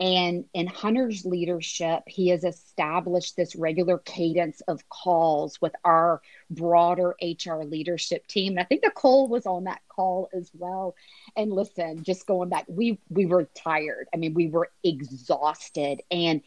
And 0.00 0.46
in 0.52 0.66
Hunter's 0.66 1.24
leadership, 1.24 2.02
he 2.08 2.30
has 2.30 2.42
established 2.42 3.36
this 3.36 3.54
regular 3.54 3.98
cadence 3.98 4.60
of 4.62 4.88
calls 4.88 5.60
with 5.60 5.74
our 5.84 6.20
broader 6.50 7.14
HR 7.22 7.62
leadership 7.62 8.26
team. 8.26 8.54
And 8.54 8.60
I 8.60 8.64
think 8.64 8.82
Nicole 8.82 9.28
was 9.28 9.46
on 9.46 9.64
that 9.64 9.80
call 9.88 10.28
as 10.32 10.50
well. 10.54 10.96
And 11.36 11.52
listen, 11.52 12.02
just 12.02 12.26
going 12.26 12.48
back, 12.48 12.64
we 12.66 12.98
we 13.10 13.26
were 13.26 13.48
tired. 13.54 14.08
I 14.12 14.16
mean, 14.16 14.34
we 14.34 14.48
were 14.48 14.70
exhausted. 14.82 16.02
And 16.10 16.40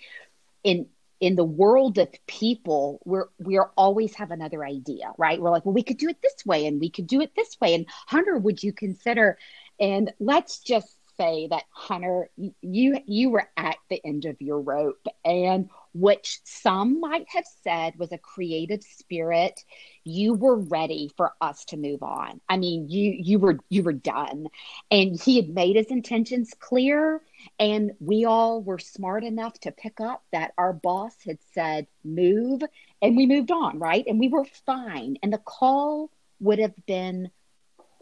in 0.65 0.88
in 1.19 1.36
the 1.36 1.43
world 1.43 1.97
of 1.97 2.10
people, 2.28 2.99
we're 3.06 3.28
we're 3.39 3.71
always 3.78 4.15
have 4.15 4.32
another 4.32 4.65
idea, 4.65 5.13
right? 5.17 5.39
We're 5.39 5.51
like, 5.51 5.65
well, 5.65 5.73
we 5.73 5.84
could 5.84 5.97
do 5.97 6.10
it 6.10 6.21
this 6.21 6.45
way, 6.45 6.65
and 6.65 6.80
we 6.80 6.89
could 6.89 7.08
do 7.08 7.21
it 7.21 7.36
this 7.36 7.58
way. 7.60 7.73
And 7.73 7.86
Hunter, 8.08 8.38
would 8.38 8.62
you 8.63 8.73
consider? 8.73 9.38
And 9.80 10.12
let's 10.19 10.60
just 10.60 10.97
say 11.17 11.47
that 11.49 11.63
Hunter, 11.71 12.30
you 12.62 12.99
you 13.06 13.30
were 13.30 13.49
at 13.58 13.78
the 13.89 14.01
end 14.06 14.25
of 14.25 14.41
your 14.41 14.60
rope, 14.60 15.08
and 15.23 15.69
which 15.93 16.39
some 16.43 16.99
might 16.99 17.25
have 17.30 17.45
said 17.63 17.97
was 17.97 18.12
a 18.12 18.17
creative 18.17 18.84
spirit, 18.84 19.63
you 20.04 20.34
were 20.34 20.58
ready 20.58 21.10
for 21.15 21.34
us 21.39 21.63
to 21.65 21.78
move 21.78 22.04
on. 22.04 22.41
I 22.49 22.58
mean, 22.58 22.89
you 22.89 23.15
you 23.17 23.39
were 23.39 23.60
you 23.69 23.84
were 23.84 23.93
done, 23.93 24.47
and 24.91 25.19
he 25.19 25.38
had 25.38 25.49
made 25.49 25.78
his 25.78 25.88
intentions 25.88 26.54
clear 26.60 27.21
and 27.60 27.91
we 27.99 28.25
all 28.25 28.62
were 28.62 28.79
smart 28.79 29.23
enough 29.23 29.60
to 29.62 29.71
pick 29.71 29.99
up 29.99 30.23
that 30.31 30.53
our 30.58 30.73
boss 30.73 31.15
had 31.25 31.38
said, 31.53 31.88
move, 32.03 32.62
and 33.01 33.15
we 33.15 33.25
moved 33.25 33.51
on, 33.51 33.79
right? 33.79 34.05
And 34.08 34.19
we 34.19 34.27
were 34.27 34.45
fine. 34.65 35.17
And 35.23 35.31
the 35.31 35.38
call 35.38 36.12
would 36.39 36.60
have 36.60 36.75
been 36.86 37.29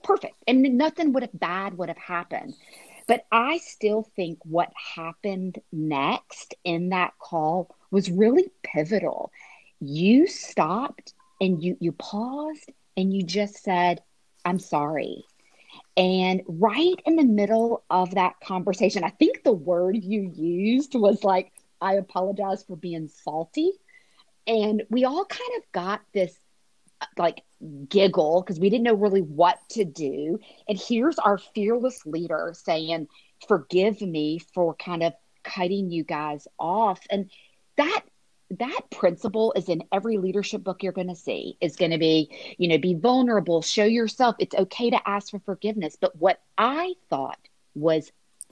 perfect 0.03 0.35
and 0.47 0.61
nothing 0.77 1.13
would 1.13 1.23
have 1.23 1.39
bad 1.39 1.77
would 1.77 1.89
have 1.89 1.97
happened. 1.97 2.53
But 3.07 3.25
I 3.31 3.57
still 3.57 4.03
think 4.15 4.39
what 4.43 4.71
happened 4.95 5.59
next 5.71 6.55
in 6.63 6.89
that 6.89 7.13
call 7.19 7.75
was 7.91 8.09
really 8.09 8.49
pivotal. 8.63 9.31
You 9.79 10.27
stopped 10.27 11.13
and 11.41 11.61
you 11.61 11.77
you 11.79 11.91
paused 11.91 12.71
and 12.95 13.13
you 13.13 13.23
just 13.23 13.61
said, 13.61 14.01
I'm 14.45 14.59
sorry. 14.59 15.25
And 15.95 16.41
right 16.47 16.95
in 17.05 17.15
the 17.15 17.25
middle 17.25 17.83
of 17.89 18.15
that 18.15 18.39
conversation, 18.43 19.03
I 19.03 19.09
think 19.09 19.43
the 19.43 19.53
word 19.53 19.97
you 20.03 20.31
used 20.35 20.95
was 20.95 21.23
like, 21.23 21.51
I 21.79 21.95
apologize 21.95 22.63
for 22.63 22.75
being 22.75 23.09
salty. 23.09 23.71
And 24.47 24.83
we 24.89 25.05
all 25.05 25.25
kind 25.25 25.51
of 25.57 25.71
got 25.71 26.01
this 26.13 26.35
uh, 27.01 27.05
like 27.17 27.43
giggle 27.87 28.41
because 28.41 28.59
we 28.59 28.69
didn't 28.69 28.83
know 28.83 28.95
really 28.95 29.21
what 29.21 29.57
to 29.71 29.85
do. 29.85 30.39
And 30.67 30.79
here's 30.79 31.19
our 31.19 31.37
fearless 31.37 32.05
leader 32.05 32.53
saying, 32.55 33.07
Forgive 33.47 34.01
me 34.01 34.39
for 34.53 34.73
kind 34.75 35.03
of 35.03 35.13
cutting 35.43 35.91
you 35.91 36.03
guys 36.03 36.47
off. 36.57 37.01
And 37.09 37.29
that 37.77 38.03
that 38.59 38.81
principle 38.91 39.53
is 39.55 39.69
in 39.69 39.83
every 39.91 40.17
leadership 40.17 40.63
book 40.63 40.83
you're 40.83 40.91
going 40.91 41.07
to 41.07 41.15
see. 41.15 41.57
Is 41.61 41.75
going 41.75 41.91
to 41.91 41.97
be 41.97 42.29
you 42.57 42.67
know 42.67 42.77
be 42.77 42.93
vulnerable 42.93 43.61
show 43.61 43.85
yourself. 43.85 44.35
It's 44.39 44.55
okay 44.55 44.89
to 44.89 45.09
ask 45.09 45.31
for 45.31 45.39
forgiveness. 45.39 45.97
But 45.99 46.15
what 46.15 46.41
i 46.57 46.93
thought 47.09 47.39
was 47.75 48.11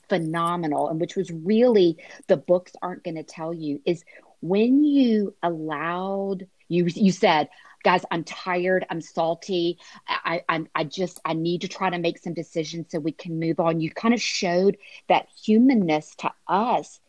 phenomenal 0.10 0.90
and 0.90 1.00
which 1.00 1.16
was 1.16 1.32
really 1.32 1.98
the 2.28 2.38
books 2.38 2.74
aren't 2.82 3.04
going 3.04 3.16
to 3.16 3.24
tell 3.24 3.54
you 3.54 3.82
is 3.86 4.04
when 4.42 4.84
you 4.84 5.34
allowed 5.42 6.48
you 6.68 6.86
you 6.88 7.12
said 7.12 7.48
guys 7.84 8.04
i'm 8.12 8.24
tired. 8.24 8.86
I'm 8.90 9.02
salty. 9.02 9.78
I 10.08 10.44
i 10.50 10.64
i 10.76 10.84
just 10.84 11.20
i 11.26 11.34
need 11.34 11.62
to 11.62 11.68
try 11.68 11.90
to 11.90 11.98
make 11.98 12.18
some 12.18 12.34
decisions 12.34 12.88
so 12.90 13.00
we 13.00 13.12
can 13.12 13.40
move 13.40 13.60
on. 13.60 13.80
You 13.80 13.92
kind 13.92 14.14
of 14.14 14.22
showed 14.22 14.78
that 15.10 15.28
humanness 15.44 16.16
to 16.20 16.32
us. 16.48 17.00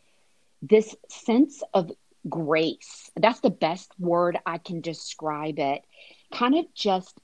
This 0.61 0.95
sense 1.09 1.61
of 1.73 1.91
grace. 2.29 3.11
That's 3.15 3.39
the 3.39 3.49
best 3.49 3.91
word 3.99 4.37
I 4.45 4.57
can 4.57 4.81
describe 4.81 5.59
it. 5.59 5.83
Kind 6.33 6.55
of 6.55 6.65
just 6.73 7.19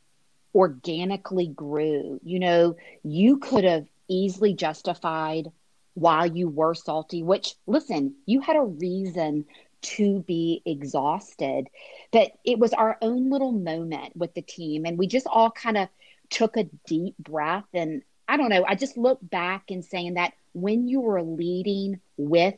organically 0.54 1.48
grew. 1.48 2.20
You 2.24 2.40
know, 2.40 2.76
you 3.04 3.38
could 3.38 3.64
have 3.64 3.88
easily 4.08 4.54
justified 4.54 5.52
why 5.94 6.26
you 6.26 6.48
were 6.48 6.74
salty, 6.74 7.24
which, 7.24 7.56
listen, 7.68 8.16
you 8.26 8.42
had 8.42 8.56
a 8.56 8.62
reason 8.62 9.46
to 9.82 10.20
be 10.22 10.62
exhausted. 10.66 11.68
But 12.12 12.32
it 12.44 12.60
was 12.60 12.74
our 12.74 12.98
own 13.02 13.30
little 13.30 13.52
moment 13.52 14.16
with 14.16 14.34
the 14.34 14.42
team. 14.42 14.86
And 14.86 14.98
we 14.98 15.08
just 15.08 15.28
all 15.28 15.52
kind 15.52 15.78
of 15.78 15.90
took 16.30 16.58
a 16.58 16.70
deep 16.88 17.18
breath. 17.18 17.66
And 17.74 18.02
I 18.28 18.38
don't 18.38 18.50
know, 18.50 18.66
I 18.68 18.76
just 18.76 18.98
look 18.98 19.20
back 19.22 19.66
and 19.70 19.84
saying 19.84 20.16
that 20.16 20.34
when 20.54 20.88
you 20.88 21.02
were 21.02 21.22
leading 21.22 22.00
with 22.18 22.56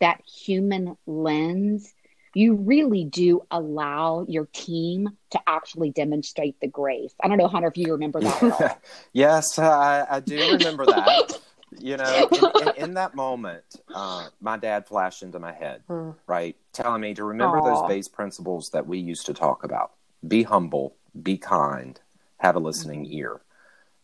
that 0.00 0.20
human 0.26 0.96
lens, 1.06 1.92
you 2.34 2.54
really 2.54 3.04
do 3.04 3.42
allow 3.50 4.24
your 4.28 4.46
team 4.52 5.10
to 5.30 5.40
actually 5.46 5.90
demonstrate 5.90 6.58
the 6.60 6.66
grace. 6.66 7.14
I 7.22 7.28
don't 7.28 7.38
know, 7.38 7.48
Hunter, 7.48 7.68
if 7.68 7.76
you 7.76 7.92
remember 7.92 8.20
that. 8.20 8.80
yes, 9.12 9.58
I, 9.58 10.06
I 10.08 10.20
do 10.20 10.36
remember 10.52 10.86
that. 10.86 11.40
you 11.78 11.96
know, 11.96 12.28
in, 12.30 12.68
in, 12.68 12.84
in, 12.84 12.94
that 12.94 13.14
moment, 13.14 13.64
uh, 13.94 14.28
my 14.40 14.56
dad 14.56 14.86
flashed 14.86 15.22
into 15.22 15.38
my 15.38 15.52
head, 15.52 15.82
hmm. 15.86 16.10
right, 16.26 16.56
telling 16.72 17.00
me 17.00 17.14
to 17.14 17.24
remember 17.24 17.58
Aww. 17.58 17.80
those 17.80 17.88
base 17.88 18.08
principles 18.08 18.70
that 18.72 18.86
we 18.86 18.98
used 18.98 19.26
to 19.26 19.34
talk 19.34 19.64
about: 19.64 19.92
be 20.26 20.42
humble, 20.42 20.94
be 21.20 21.36
kind, 21.38 22.00
have 22.38 22.56
a 22.56 22.60
listening 22.60 23.04
mm-hmm. 23.04 23.18
ear. 23.18 23.40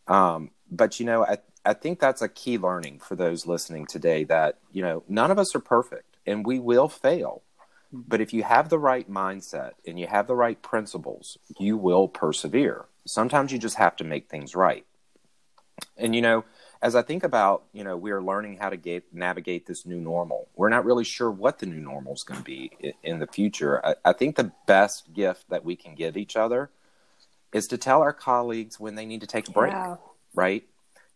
Um, 0.07 0.50
but 0.70 1.00
you 1.00 1.07
know, 1.07 1.24
I 1.24 1.38
I 1.64 1.75
think 1.75 2.01
that's 2.01 2.23
a 2.23 2.29
key 2.29 2.59
learning 2.59 3.01
for 3.01 3.16
those 3.16 3.46
listening 3.46 3.87
today. 3.87 4.25
That 4.25 4.59
you 4.73 4.83
know, 4.83 5.03
none 5.09 5.31
of 5.31 5.38
us 5.38 5.55
are 5.55 5.61
perfect, 5.61 6.16
and 6.27 6.44
we 6.44 6.59
will 6.59 6.88
fail. 6.88 7.42
But 7.92 8.20
if 8.20 8.33
you 8.33 8.44
have 8.44 8.68
the 8.68 8.79
right 8.79 9.11
mindset 9.11 9.73
and 9.85 9.99
you 9.99 10.07
have 10.07 10.29
the 10.29 10.37
right 10.37 10.61
principles, 10.62 11.38
you 11.59 11.77
will 11.77 12.07
persevere. 12.07 12.87
Sometimes 13.05 13.53
you 13.53 13.59
just 13.59 13.77
have 13.77 13.96
to 13.96 14.05
make 14.05 14.29
things 14.29 14.55
right. 14.55 14.87
And 15.96 16.14
you 16.14 16.23
know, 16.23 16.44
as 16.83 16.94
I 16.94 17.03
think 17.03 17.25
about, 17.25 17.64
you 17.73 17.85
know, 17.85 17.96
we 17.96 18.11
are 18.11 18.23
learning 18.23 18.57
how 18.57 18.70
to 18.70 18.77
get, 18.77 19.12
navigate 19.12 19.66
this 19.66 19.85
new 19.85 20.01
normal. 20.01 20.49
We're 20.55 20.70
not 20.70 20.85
really 20.85 21.05
sure 21.05 21.31
what 21.31 21.59
the 21.59 21.66
new 21.66 21.81
normal 21.81 22.14
is 22.14 22.23
going 22.23 22.38
to 22.38 22.44
be 22.44 22.70
in, 22.81 22.92
in, 23.03 23.18
the 23.18 23.27
future. 23.27 23.85
I, 23.85 23.94
I, 24.05 24.12
think 24.12 24.37
the 24.37 24.53
best 24.66 25.12
gift 25.12 25.51
that 25.51 25.64
we 25.64 25.77
can 25.77 25.94
give 25.94 26.16
each 26.16 26.37
other 26.37 26.70
is 27.53 27.66
to 27.68 27.79
tell 27.79 28.01
our 28.01 28.14
colleagues 28.14 28.81
when 28.81 28.94
they 28.94 29.05
need 29.05 29.20
to 29.20 29.27
take 29.27 29.49
a 29.49 29.53
break, 29.53 29.73
yeah. 29.73 29.96
right? 30.35 30.64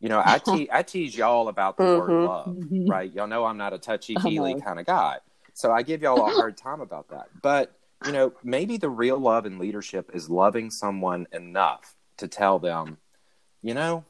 You 0.01 0.09
know, 0.09 0.23
I, 0.25 0.39
te- 0.39 0.69
I 0.71 0.83
tease 0.83 1.17
y'all 1.17 1.49
about 1.49 1.77
the 1.77 1.85
mm-hmm. 1.85 2.13
word 2.13 2.25
love, 2.25 2.57
right? 2.89 3.13
Y'all 3.13 3.27
know 3.27 3.45
I'm 3.45 3.57
not 3.57 3.73
a 3.73 3.79
touchy 3.79 4.15
feely 4.17 4.61
kind 4.61 4.79
of 4.79 4.87
guy. 4.87 5.19
So 5.55 5.73
I 5.73 5.83
give 5.83 6.03
y'all 6.03 6.27
a 6.27 6.31
hard 6.35 6.57
time 6.57 6.81
about 6.81 7.09
that. 7.09 7.29
But, 7.41 7.75
you 8.05 8.13
know, 8.13 8.33
maybe 8.43 8.77
the 8.77 8.91
real 8.91 9.19
love 9.19 9.47
in 9.47 9.59
leadership 9.59 10.11
is 10.13 10.29
loving 10.29 10.71
someone 10.71 11.27
enough 11.33 11.97
to 12.19 12.29
tell 12.29 12.59
them, 12.59 12.99
you 13.63 13.73
know, 13.73 14.05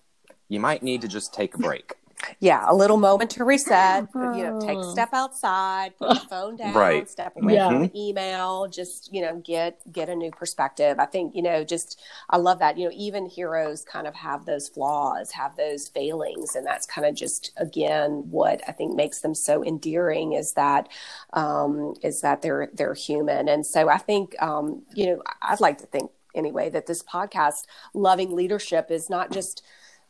you 0.48 0.58
might 0.58 0.82
need 0.82 1.02
to 1.02 1.08
just 1.08 1.32
take 1.32 1.54
a 1.54 1.58
break. 1.58 1.94
Yeah, 2.40 2.64
a 2.68 2.74
little 2.74 2.96
moment 2.96 3.30
to 3.32 3.44
reset. 3.44 4.08
You 4.14 4.20
know, 4.20 4.60
take 4.60 4.78
a 4.78 4.90
step 4.90 5.10
outside, 5.12 5.96
put 5.98 6.10
the 6.10 6.28
phone 6.28 6.56
down, 6.56 6.74
right. 6.74 7.08
step 7.08 7.34
away 7.36 7.54
yeah. 7.54 7.68
from 7.68 7.82
the 7.82 7.90
email. 7.94 8.68
Just 8.68 9.12
you 9.12 9.22
know, 9.22 9.40
get 9.44 9.80
get 9.92 10.08
a 10.08 10.14
new 10.14 10.30
perspective. 10.30 10.98
I 10.98 11.06
think 11.06 11.34
you 11.34 11.42
know, 11.42 11.64
just 11.64 12.00
I 12.30 12.36
love 12.36 12.58
that. 12.58 12.78
You 12.78 12.86
know, 12.86 12.94
even 12.94 13.26
heroes 13.26 13.84
kind 13.84 14.06
of 14.06 14.14
have 14.14 14.44
those 14.46 14.68
flaws, 14.68 15.32
have 15.32 15.56
those 15.56 15.88
failings, 15.88 16.54
and 16.54 16.66
that's 16.66 16.86
kind 16.86 17.06
of 17.06 17.14
just 17.14 17.52
again 17.56 18.24
what 18.30 18.62
I 18.68 18.72
think 18.72 18.94
makes 18.94 19.20
them 19.20 19.34
so 19.34 19.64
endearing 19.64 20.32
is 20.32 20.54
that 20.54 20.88
um, 21.32 21.94
is 22.02 22.20
that 22.20 22.42
they're 22.42 22.70
they're 22.72 22.94
human. 22.94 23.48
And 23.48 23.64
so 23.64 23.88
I 23.88 23.98
think 23.98 24.40
um, 24.42 24.82
you 24.94 25.06
know, 25.06 25.22
I'd 25.42 25.60
like 25.60 25.78
to 25.78 25.86
think 25.86 26.10
anyway 26.34 26.68
that 26.70 26.86
this 26.86 27.02
podcast, 27.02 27.66
loving 27.92 28.34
leadership, 28.34 28.90
is 28.90 29.08
not 29.08 29.30
just 29.30 29.62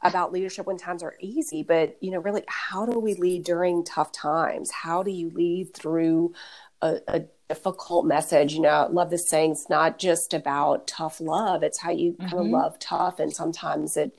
about 0.04 0.32
leadership 0.32 0.66
when 0.66 0.76
times 0.76 1.02
are 1.02 1.16
easy, 1.18 1.62
but 1.62 1.96
you 2.00 2.10
know, 2.10 2.18
really, 2.18 2.44
how 2.46 2.84
do 2.84 2.98
we 2.98 3.14
lead 3.14 3.42
during 3.42 3.84
tough 3.84 4.12
times? 4.12 4.70
How 4.70 5.02
do 5.02 5.10
you 5.10 5.30
lead 5.30 5.72
through 5.74 6.34
a, 6.82 6.98
a 7.08 7.24
difficult 7.48 8.04
message? 8.04 8.52
You 8.52 8.60
know, 8.60 8.68
I 8.68 8.86
love 8.88 9.10
this 9.10 9.28
saying. 9.28 9.52
It's 9.52 9.70
not 9.70 9.98
just 9.98 10.34
about 10.34 10.86
tough 10.86 11.20
love; 11.20 11.62
it's 11.62 11.78
how 11.78 11.90
you 11.90 12.12
mm-hmm. 12.12 12.26
kind 12.28 12.40
of 12.40 12.46
love 12.46 12.78
tough, 12.78 13.18
and 13.18 13.34
sometimes 13.34 13.96
it, 13.96 14.12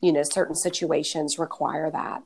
you 0.00 0.12
know, 0.12 0.22
certain 0.22 0.54
situations 0.54 1.40
require 1.40 1.90
that. 1.90 2.22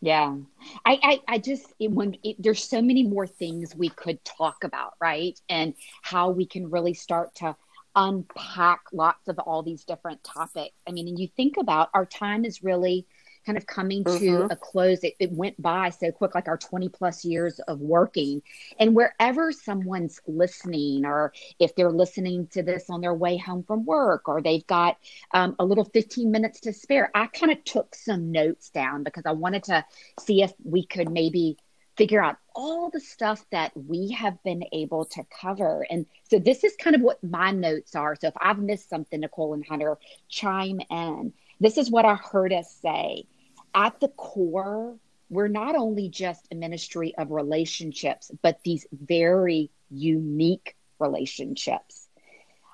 Yeah, 0.00 0.36
I, 0.84 0.98
I, 1.00 1.20
I 1.28 1.38
just 1.38 1.72
it, 1.78 1.90
when 1.90 2.16
it, 2.24 2.36
there's 2.38 2.64
so 2.64 2.82
many 2.82 3.04
more 3.04 3.26
things 3.26 3.76
we 3.76 3.90
could 3.90 4.24
talk 4.24 4.64
about, 4.64 4.94
right? 5.00 5.38
And 5.48 5.74
how 6.00 6.30
we 6.30 6.46
can 6.46 6.70
really 6.70 6.94
start 6.94 7.34
to 7.36 7.54
unpack 7.94 8.82
lots 8.92 9.28
of 9.28 9.38
all 9.38 9.62
these 9.62 9.84
different 9.84 10.22
topics. 10.24 10.74
I 10.86 10.92
mean, 10.92 11.08
and 11.08 11.18
you 11.18 11.28
think 11.28 11.56
about 11.56 11.90
our 11.94 12.06
time 12.06 12.44
is 12.44 12.62
really 12.62 13.06
kind 13.44 13.58
of 13.58 13.66
coming 13.66 14.04
to 14.04 14.10
mm-hmm. 14.10 14.50
a 14.50 14.56
close. 14.56 15.02
It, 15.02 15.14
it, 15.18 15.32
went 15.32 15.60
by 15.60 15.90
so 15.90 16.12
quick, 16.12 16.34
like 16.34 16.48
our 16.48 16.56
20 16.56 16.88
plus 16.90 17.24
years 17.24 17.58
of 17.60 17.80
working. 17.80 18.42
And 18.78 18.94
wherever 18.94 19.52
someone's 19.52 20.20
listening, 20.26 21.04
or 21.04 21.32
if 21.58 21.74
they're 21.74 21.90
listening 21.90 22.46
to 22.48 22.62
this 22.62 22.88
on 22.88 23.00
their 23.00 23.14
way 23.14 23.36
home 23.36 23.64
from 23.64 23.84
work, 23.84 24.28
or 24.28 24.40
they've 24.40 24.66
got 24.66 24.98
um, 25.32 25.56
a 25.58 25.64
little 25.64 25.84
15 25.84 26.30
minutes 26.30 26.60
to 26.60 26.72
spare, 26.72 27.10
I 27.14 27.26
kind 27.26 27.52
of 27.52 27.64
took 27.64 27.94
some 27.94 28.30
notes 28.30 28.70
down 28.70 29.02
because 29.02 29.24
I 29.26 29.32
wanted 29.32 29.64
to 29.64 29.84
see 30.20 30.42
if 30.42 30.52
we 30.64 30.86
could 30.86 31.10
maybe 31.10 31.56
figure 32.02 32.20
out 32.20 32.36
all 32.56 32.90
the 32.90 32.98
stuff 32.98 33.46
that 33.52 33.70
we 33.76 34.10
have 34.10 34.42
been 34.42 34.64
able 34.72 35.04
to 35.04 35.24
cover. 35.40 35.86
And 35.88 36.04
so 36.28 36.40
this 36.40 36.64
is 36.64 36.74
kind 36.74 36.96
of 36.96 37.02
what 37.02 37.22
my 37.22 37.52
notes 37.52 37.94
are. 37.94 38.16
So 38.16 38.26
if 38.26 38.34
I've 38.40 38.58
missed 38.58 38.88
something, 38.90 39.20
Nicole 39.20 39.54
and 39.54 39.64
Hunter, 39.64 39.96
chime 40.28 40.80
in. 40.90 41.32
This 41.60 41.78
is 41.78 41.92
what 41.92 42.04
I 42.04 42.16
heard 42.16 42.52
us 42.52 42.76
say. 42.82 43.26
At 43.72 44.00
the 44.00 44.08
core, 44.08 44.96
we're 45.30 45.46
not 45.46 45.76
only 45.76 46.08
just 46.08 46.48
a 46.50 46.56
ministry 46.56 47.14
of 47.16 47.30
relationships, 47.30 48.32
but 48.42 48.58
these 48.64 48.84
very 48.90 49.70
unique 49.88 50.74
relationships. 50.98 52.08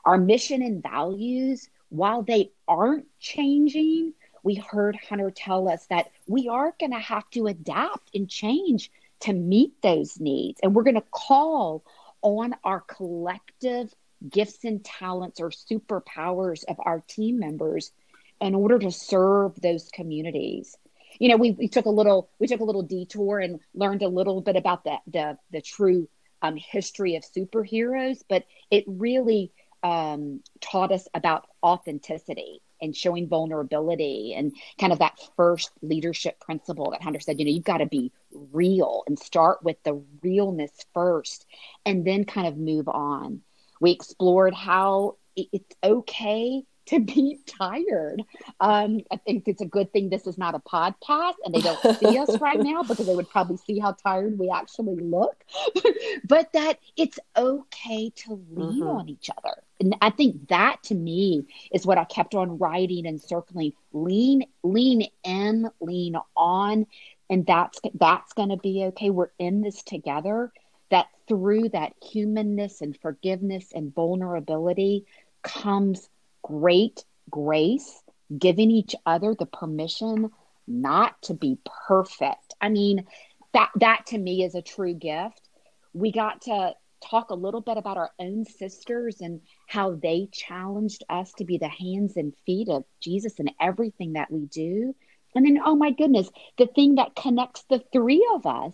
Our 0.06 0.16
mission 0.16 0.62
and 0.62 0.82
values, 0.82 1.68
while 1.90 2.22
they 2.22 2.52
aren't 2.66 3.04
changing, 3.20 4.14
we 4.42 4.54
heard 4.54 4.96
Hunter 4.96 5.30
tell 5.30 5.68
us 5.68 5.84
that 5.88 6.10
we 6.26 6.48
are 6.48 6.74
going 6.80 6.92
to 6.92 6.98
have 6.98 7.28
to 7.32 7.48
adapt 7.48 8.14
and 8.14 8.26
change 8.26 8.90
to 9.20 9.32
meet 9.32 9.80
those 9.82 10.20
needs. 10.20 10.60
And 10.62 10.74
we're 10.74 10.84
going 10.84 10.94
to 10.94 11.04
call 11.10 11.84
on 12.22 12.54
our 12.64 12.80
collective 12.80 13.94
gifts 14.28 14.64
and 14.64 14.84
talents 14.84 15.40
or 15.40 15.50
superpowers 15.50 16.64
of 16.68 16.76
our 16.84 17.02
team 17.06 17.38
members 17.38 17.92
in 18.40 18.54
order 18.54 18.78
to 18.78 18.90
serve 18.90 19.60
those 19.60 19.90
communities. 19.92 20.76
You 21.18 21.28
know, 21.28 21.36
we, 21.36 21.52
we 21.52 21.68
took 21.68 21.86
a 21.86 21.90
little 21.90 22.30
we 22.38 22.46
took 22.46 22.60
a 22.60 22.64
little 22.64 22.82
detour 22.82 23.40
and 23.40 23.60
learned 23.74 24.02
a 24.02 24.08
little 24.08 24.40
bit 24.40 24.56
about 24.56 24.84
the 24.84 24.98
the, 25.06 25.38
the 25.50 25.60
true 25.60 26.08
um, 26.42 26.56
history 26.56 27.16
of 27.16 27.24
superheroes, 27.24 28.22
but 28.28 28.44
it 28.70 28.84
really 28.86 29.52
um, 29.82 30.40
taught 30.60 30.92
us 30.92 31.08
about 31.14 31.46
authenticity 31.62 32.60
and 32.80 32.96
showing 32.96 33.28
vulnerability 33.28 34.34
and 34.34 34.54
kind 34.80 34.92
of 34.92 34.98
that 35.00 35.18
first 35.36 35.70
leadership 35.82 36.40
principle 36.40 36.90
that 36.90 37.02
Hunter 37.02 37.20
said, 37.20 37.38
you 37.38 37.44
know, 37.44 37.50
you've 37.50 37.64
got 37.64 37.78
to 37.78 37.86
be 37.86 38.12
real 38.52 39.02
and 39.06 39.18
start 39.18 39.62
with 39.62 39.76
the 39.84 40.02
realness 40.22 40.72
first 40.94 41.46
and 41.84 42.06
then 42.06 42.24
kind 42.24 42.46
of 42.46 42.56
move 42.56 42.88
on. 42.88 43.42
We 43.80 43.92
explored 43.92 44.54
how 44.54 45.16
it's 45.36 45.74
okay 45.82 46.64
to 46.88 47.00
be 47.00 47.38
tired. 47.46 48.22
Um, 48.60 49.00
I 49.10 49.16
think 49.16 49.44
it's 49.46 49.60
a 49.60 49.66
good 49.66 49.92
thing 49.92 50.08
this 50.08 50.26
is 50.26 50.38
not 50.38 50.54
a 50.54 50.58
podcast 50.58 51.34
and 51.44 51.54
they 51.54 51.60
don't 51.60 51.98
see 51.98 52.18
us 52.18 52.38
right 52.40 52.58
now 52.58 52.82
because 52.82 53.06
they 53.06 53.14
would 53.14 53.28
probably 53.28 53.58
see 53.58 53.78
how 53.78 53.92
tired 53.92 54.38
we 54.38 54.50
actually 54.50 54.96
look. 54.96 55.44
but 56.24 56.52
that 56.52 56.78
it's 56.96 57.18
okay 57.36 58.10
to 58.16 58.42
lean 58.50 58.80
mm-hmm. 58.80 58.88
on 58.88 59.08
each 59.08 59.30
other. 59.36 59.62
And 59.80 59.96
I 60.00 60.10
think 60.10 60.48
that 60.48 60.82
to 60.84 60.94
me 60.94 61.46
is 61.72 61.86
what 61.86 61.98
I 61.98 62.04
kept 62.04 62.34
on 62.34 62.58
writing 62.58 63.06
and 63.06 63.20
circling. 63.20 63.74
Lean, 63.92 64.44
lean 64.62 65.06
in, 65.24 65.68
lean 65.80 66.16
on, 66.36 66.86
and 67.30 67.46
that's 67.46 67.78
that's 67.94 68.32
going 68.32 68.48
to 68.48 68.56
be 68.56 68.84
okay. 68.86 69.10
We're 69.10 69.30
in 69.38 69.60
this 69.60 69.82
together. 69.82 70.52
That 70.90 71.08
through 71.28 71.68
that 71.70 71.92
humanness 72.02 72.80
and 72.80 72.98
forgiveness 72.98 73.72
and 73.74 73.94
vulnerability 73.94 75.04
comes 75.42 76.08
great 76.42 77.04
grace, 77.30 78.02
giving 78.36 78.70
each 78.70 78.94
other 79.06 79.34
the 79.34 79.46
permission 79.46 80.30
not 80.66 81.20
to 81.22 81.34
be 81.34 81.58
perfect. 81.86 82.54
I 82.60 82.68
mean, 82.68 83.06
that 83.54 83.70
that 83.76 84.06
to 84.08 84.18
me 84.18 84.44
is 84.44 84.54
a 84.54 84.62
true 84.62 84.94
gift. 84.94 85.48
We 85.94 86.12
got 86.12 86.42
to 86.42 86.74
talk 87.00 87.30
a 87.30 87.34
little 87.34 87.60
bit 87.60 87.76
about 87.76 87.96
our 87.96 88.10
own 88.18 88.44
sisters 88.44 89.20
and 89.20 89.40
how 89.66 89.94
they 89.94 90.28
challenged 90.32 91.04
us 91.08 91.32
to 91.34 91.44
be 91.44 91.58
the 91.58 91.68
hands 91.68 92.16
and 92.16 92.34
feet 92.44 92.68
of 92.68 92.84
Jesus 93.00 93.34
in 93.38 93.50
everything 93.60 94.14
that 94.14 94.30
we 94.30 94.46
do. 94.46 94.94
And 95.34 95.46
then, 95.46 95.60
oh 95.64 95.76
my 95.76 95.92
goodness, 95.92 96.28
the 96.56 96.66
thing 96.66 96.96
that 96.96 97.14
connects 97.14 97.64
the 97.70 97.82
three 97.92 98.26
of 98.34 98.46
us 98.46 98.72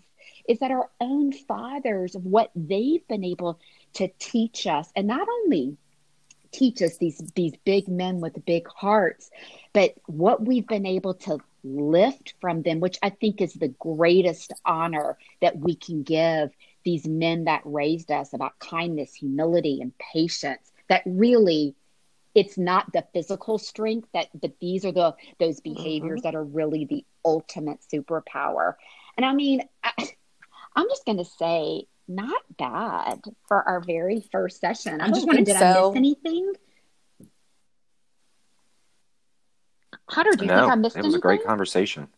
is 0.49 0.59
that 0.61 0.71
our 0.71 0.91
own 1.01 1.33
fathers 1.33 2.15
of 2.15 2.25
what 2.25 2.51
they've 2.55 3.07
been 3.09 3.25
able 3.25 3.61
to 3.95 4.09
teach 4.19 4.67
us, 4.67 4.91
and 4.97 5.07
not 5.07 5.29
only 5.29 5.77
teach 6.55 6.81
us 6.81 6.97
these 6.99 7.19
these 7.35 7.55
big 7.65 7.89
men 7.89 8.21
with 8.21 8.45
big 8.47 8.67
hearts 8.69 9.31
but 9.75 9.95
what 10.07 10.45
we've 10.45 10.67
been 10.67 10.87
able 10.87 11.15
to 11.15 11.39
lift 11.65 12.35
from 12.41 12.63
them, 12.63 12.81
which 12.81 12.99
I 13.03 13.11
think 13.11 13.41
is 13.41 13.55
the 13.55 13.69
greatest 13.69 14.53
honor 14.65 15.19
that 15.41 15.59
we 15.59 15.75
can 15.75 16.03
give 16.03 16.51
these 16.85 17.07
men 17.07 17.45
that 17.45 17.63
raised 17.65 18.11
us 18.11 18.33
about 18.35 18.59
kindness, 18.59 19.15
humility, 19.15 19.81
and 19.81 19.93
patience. 19.99 20.71
That 20.89 21.03
really, 21.07 21.75
it's 22.35 22.59
not 22.59 22.93
the 22.93 23.05
physical 23.13 23.59
strength 23.59 24.09
that, 24.13 24.29
but 24.39 24.53
these 24.61 24.85
are 24.85 24.93
the 24.93 25.15
those 25.41 25.61
behaviors 25.61 26.21
mm-hmm. 26.21 26.29
that 26.29 26.35
are 26.35 26.45
really 26.45 26.85
the 26.85 27.05
ultimate 27.25 27.81
superpower. 27.93 28.75
And 29.17 29.25
I 29.25 29.33
mean, 29.33 29.63
I, 29.83 29.93
I'm 30.77 30.89
just 30.89 31.07
going 31.07 31.19
to 31.19 31.25
say, 31.25 31.87
not 32.09 32.43
bad 32.59 33.21
for 33.49 33.63
our 33.63 33.81
very 33.81 34.27
first 34.33 34.61
session. 34.61 35.01
I'm 35.01 35.13
just 35.13 35.27
wondering, 35.27 35.45
did 35.45 35.57
so. 35.57 35.65
I 35.65 35.89
miss 35.89 35.97
anything? 35.97 36.53
Hunter, 40.09 40.33
do 40.33 40.45
you 40.45 40.51
no, 40.51 40.61
think 40.61 40.73
I 40.73 40.75
missed 40.75 40.97
it 40.97 40.99
was 41.01 41.07
anything? 41.07 41.19
a 41.19 41.21
great 41.21 41.45
conversation. 41.45 42.09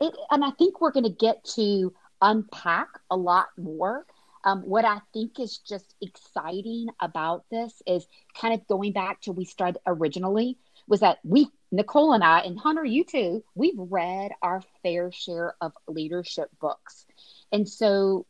It, 0.00 0.14
and 0.30 0.44
I 0.44 0.50
think 0.52 0.80
we're 0.80 0.90
going 0.90 1.04
to 1.04 1.10
get 1.10 1.44
to 1.56 1.92
unpack 2.20 2.88
a 3.10 3.16
lot 3.16 3.48
more. 3.56 4.06
Um, 4.44 4.62
what 4.62 4.84
I 4.84 4.98
think 5.12 5.38
is 5.38 5.58
just 5.58 5.94
exciting 6.00 6.88
about 7.00 7.44
this 7.50 7.80
is 7.86 8.06
kind 8.40 8.54
of 8.54 8.66
going 8.66 8.92
back 8.92 9.20
to 9.22 9.32
we 9.32 9.44
started 9.44 9.80
originally 9.86 10.58
was 10.88 11.00
that 11.00 11.18
we 11.22 11.46
Nicole 11.70 12.12
and 12.12 12.24
I 12.24 12.40
and 12.40 12.58
Hunter, 12.58 12.84
you 12.84 13.04
too, 13.04 13.44
we've 13.54 13.78
read 13.78 14.32
our 14.42 14.62
fair 14.82 15.12
share 15.12 15.54
of 15.60 15.72
leadership 15.88 16.50
books, 16.60 17.06
and 17.52 17.68
so 17.68 18.26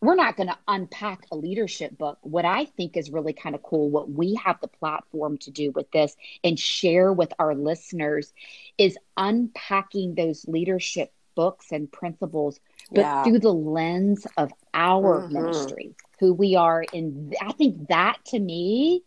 we're 0.00 0.14
not 0.14 0.36
going 0.36 0.48
to 0.48 0.58
unpack 0.68 1.26
a 1.32 1.36
leadership 1.36 1.96
book. 1.98 2.18
What 2.22 2.44
I 2.44 2.66
think 2.66 2.96
is 2.96 3.10
really 3.10 3.32
kind 3.32 3.54
of 3.54 3.62
cool, 3.62 3.90
what 3.90 4.10
we 4.10 4.34
have 4.44 4.60
the 4.60 4.68
platform 4.68 5.38
to 5.38 5.50
do 5.50 5.72
with 5.72 5.90
this 5.90 6.16
and 6.44 6.58
share 6.58 7.12
with 7.12 7.32
our 7.38 7.54
listeners 7.54 8.32
is 8.76 8.96
unpacking 9.16 10.14
those 10.14 10.46
leadership 10.46 11.12
books 11.34 11.72
and 11.72 11.90
principles, 11.90 12.60
but 12.92 13.00
yeah. 13.00 13.24
through 13.24 13.40
the 13.40 13.52
lens 13.52 14.26
of 14.36 14.52
our 14.72 15.22
mm-hmm. 15.22 15.34
ministry, 15.34 15.94
who 16.20 16.32
we 16.32 16.54
are. 16.54 16.84
And 16.92 17.34
I 17.42 17.52
think 17.52 17.88
that 17.88 18.18
to 18.26 18.38
me 18.38 19.02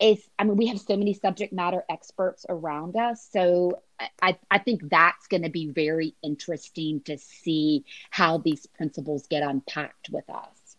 is, 0.00 0.22
I 0.38 0.44
mean, 0.44 0.56
we 0.56 0.66
have 0.66 0.80
so 0.80 0.96
many 0.96 1.14
subject 1.14 1.52
matter 1.52 1.84
experts 1.88 2.44
around 2.48 2.96
us. 2.96 3.26
So 3.32 3.82
I, 4.20 4.36
I 4.50 4.58
think 4.58 4.82
that's 4.88 5.26
going 5.26 5.42
to 5.42 5.50
be 5.50 5.68
very 5.68 6.14
interesting 6.22 7.00
to 7.06 7.16
see 7.18 7.84
how 8.10 8.38
these 8.38 8.66
principles 8.66 9.26
get 9.26 9.42
unpacked 9.42 10.10
with 10.10 10.28
us. 10.28 10.76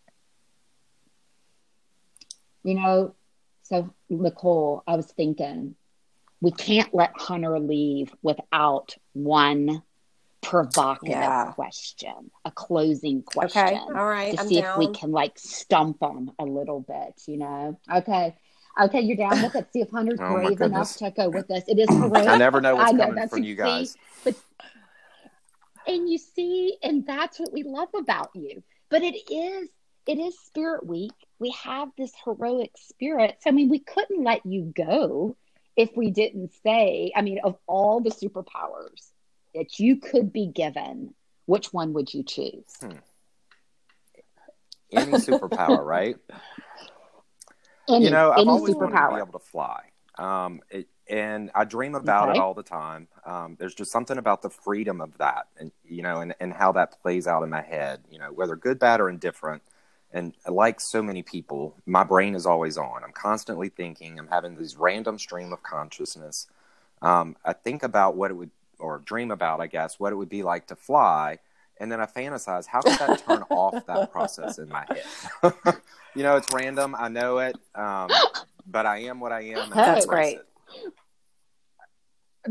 You 2.63 2.75
know, 2.75 3.15
so 3.63 3.93
Nicole, 4.09 4.83
I 4.87 4.95
was 4.95 5.07
thinking 5.07 5.75
we 6.41 6.51
can't 6.51 6.93
let 6.93 7.11
Hunter 7.15 7.59
leave 7.59 8.13
without 8.21 8.95
one 9.13 9.81
provocative 10.41 11.09
yeah. 11.09 11.51
question, 11.53 12.31
a 12.45 12.51
closing 12.51 13.23
question. 13.23 13.61
Okay, 13.61 13.75
all 13.77 14.05
right. 14.05 14.33
To 14.33 14.41
I'm 14.41 14.47
see 14.47 14.61
down. 14.61 14.73
if 14.73 14.77
we 14.77 14.93
can 14.93 15.11
like 15.11 15.39
stump 15.39 15.99
them 15.99 16.31
a 16.37 16.45
little 16.45 16.81
bit, 16.81 17.21
you 17.25 17.37
know? 17.37 17.79
Okay. 17.93 18.35
Okay, 18.79 19.01
you're 19.01 19.17
down 19.17 19.41
with 19.41 19.55
it. 19.55 19.67
See 19.73 19.81
if 19.81 19.89
Hunter's 19.89 20.19
oh, 20.21 20.33
brave 20.33 20.61
enough 20.61 20.95
to 20.97 21.11
go 21.11 21.29
with 21.29 21.49
us. 21.49 21.63
It 21.67 21.79
is 21.79 21.89
heroic. 21.89 22.27
I 22.27 22.37
never 22.37 22.61
know 22.61 22.75
what's 22.75 22.93
know, 22.93 23.05
coming 23.05 23.27
from 23.27 23.43
you 23.43 23.55
guys. 23.55 23.91
See, 23.91 23.97
but 24.23 24.35
and 25.87 26.09
you 26.09 26.17
see, 26.17 26.77
and 26.83 27.05
that's 27.05 27.39
what 27.39 27.51
we 27.51 27.63
love 27.63 27.89
about 27.95 28.29
you. 28.35 28.63
But 28.89 29.01
it 29.01 29.15
is 29.31 29.69
it 30.05 30.19
is 30.19 30.39
Spirit 30.39 30.85
Week. 30.85 31.13
We 31.39 31.51
have 31.63 31.89
this 31.97 32.11
heroic 32.23 32.71
spirit. 32.77 33.37
So 33.41 33.49
I 33.49 33.53
mean, 33.53 33.69
we 33.69 33.79
couldn't 33.79 34.23
let 34.23 34.45
you 34.45 34.71
go 34.75 35.35
if 35.75 35.89
we 35.95 36.11
didn't 36.11 36.51
say, 36.63 37.11
I 37.15 37.21
mean, 37.21 37.39
of 37.43 37.57
all 37.67 38.01
the 38.01 38.09
superpowers 38.09 39.11
that 39.53 39.79
you 39.79 39.97
could 39.97 40.33
be 40.33 40.47
given, 40.47 41.13
which 41.45 41.71
one 41.71 41.93
would 41.93 42.13
you 42.13 42.23
choose? 42.23 42.65
Hmm. 42.79 42.91
Any 44.91 45.13
superpower, 45.13 45.85
right? 45.85 46.15
Any, 47.89 48.05
you 48.05 48.11
know, 48.11 48.31
I've 48.31 48.47
always 48.47 48.75
superpower. 48.75 48.91
wanted 48.91 49.09
to 49.09 49.15
be 49.15 49.29
able 49.29 49.39
to 49.39 49.45
fly. 49.45 49.83
Um, 50.17 50.61
it, 50.69 50.87
and 51.09 51.51
I 51.55 51.63
dream 51.63 51.95
about 51.95 52.29
okay. 52.29 52.37
it 52.37 52.41
all 52.41 52.53
the 52.53 52.63
time. 52.63 53.07
Um, 53.25 53.55
there's 53.59 53.75
just 53.75 53.91
something 53.91 54.17
about 54.17 54.41
the 54.41 54.49
freedom 54.49 54.99
of 54.99 55.17
that, 55.19 55.47
and 55.57 55.71
you 55.85 56.01
know, 56.01 56.19
and, 56.21 56.35
and 56.39 56.53
how 56.53 56.73
that 56.73 57.01
plays 57.01 57.27
out 57.27 57.43
in 57.43 57.49
my 57.49 57.61
head. 57.61 58.01
You 58.11 58.19
know, 58.19 58.31
whether 58.33 58.55
good, 58.55 58.79
bad, 58.79 58.99
or 58.99 59.09
indifferent. 59.09 59.61
And 60.13 60.33
like 60.47 60.79
so 60.79 61.03
many 61.03 61.21
people, 61.21 61.75
my 61.85 62.03
brain 62.03 62.33
is 62.33 62.45
always 62.45 62.77
on. 62.77 63.03
I'm 63.03 63.11
constantly 63.11 63.69
thinking. 63.69 64.17
I'm 64.17 64.29
having 64.29 64.55
this 64.55 64.75
random 64.77 65.19
stream 65.19 65.51
of 65.51 65.61
consciousness. 65.63 66.47
Um, 67.01 67.35
I 67.43 67.53
think 67.53 67.83
about 67.83 68.15
what 68.15 68.31
it 68.31 68.35
would, 68.35 68.51
or 68.79 68.99
dream 68.99 69.31
about, 69.31 69.59
I 69.59 69.67
guess, 69.67 69.99
what 69.99 70.13
it 70.13 70.15
would 70.15 70.29
be 70.29 70.43
like 70.43 70.67
to 70.67 70.75
fly, 70.75 71.39
and 71.79 71.91
then 71.91 71.99
I 72.01 72.05
fantasize 72.05 72.65
how 72.65 72.81
could 72.81 72.97
that 72.99 73.19
turn 73.19 73.43
off 73.49 73.85
that 73.85 74.11
process 74.11 74.57
in 74.57 74.69
my 74.69 74.85
head. 74.85 75.53
you 76.15 76.23
know, 76.23 76.35
it's 76.35 76.51
random. 76.53 76.95
I 76.97 77.07
know 77.09 77.39
it, 77.39 77.55
um, 77.75 78.09
but 78.67 78.85
I 78.85 78.99
am 79.03 79.19
what 79.19 79.31
I 79.31 79.41
am. 79.41 79.69
That's 79.69 80.05
great. 80.05 80.39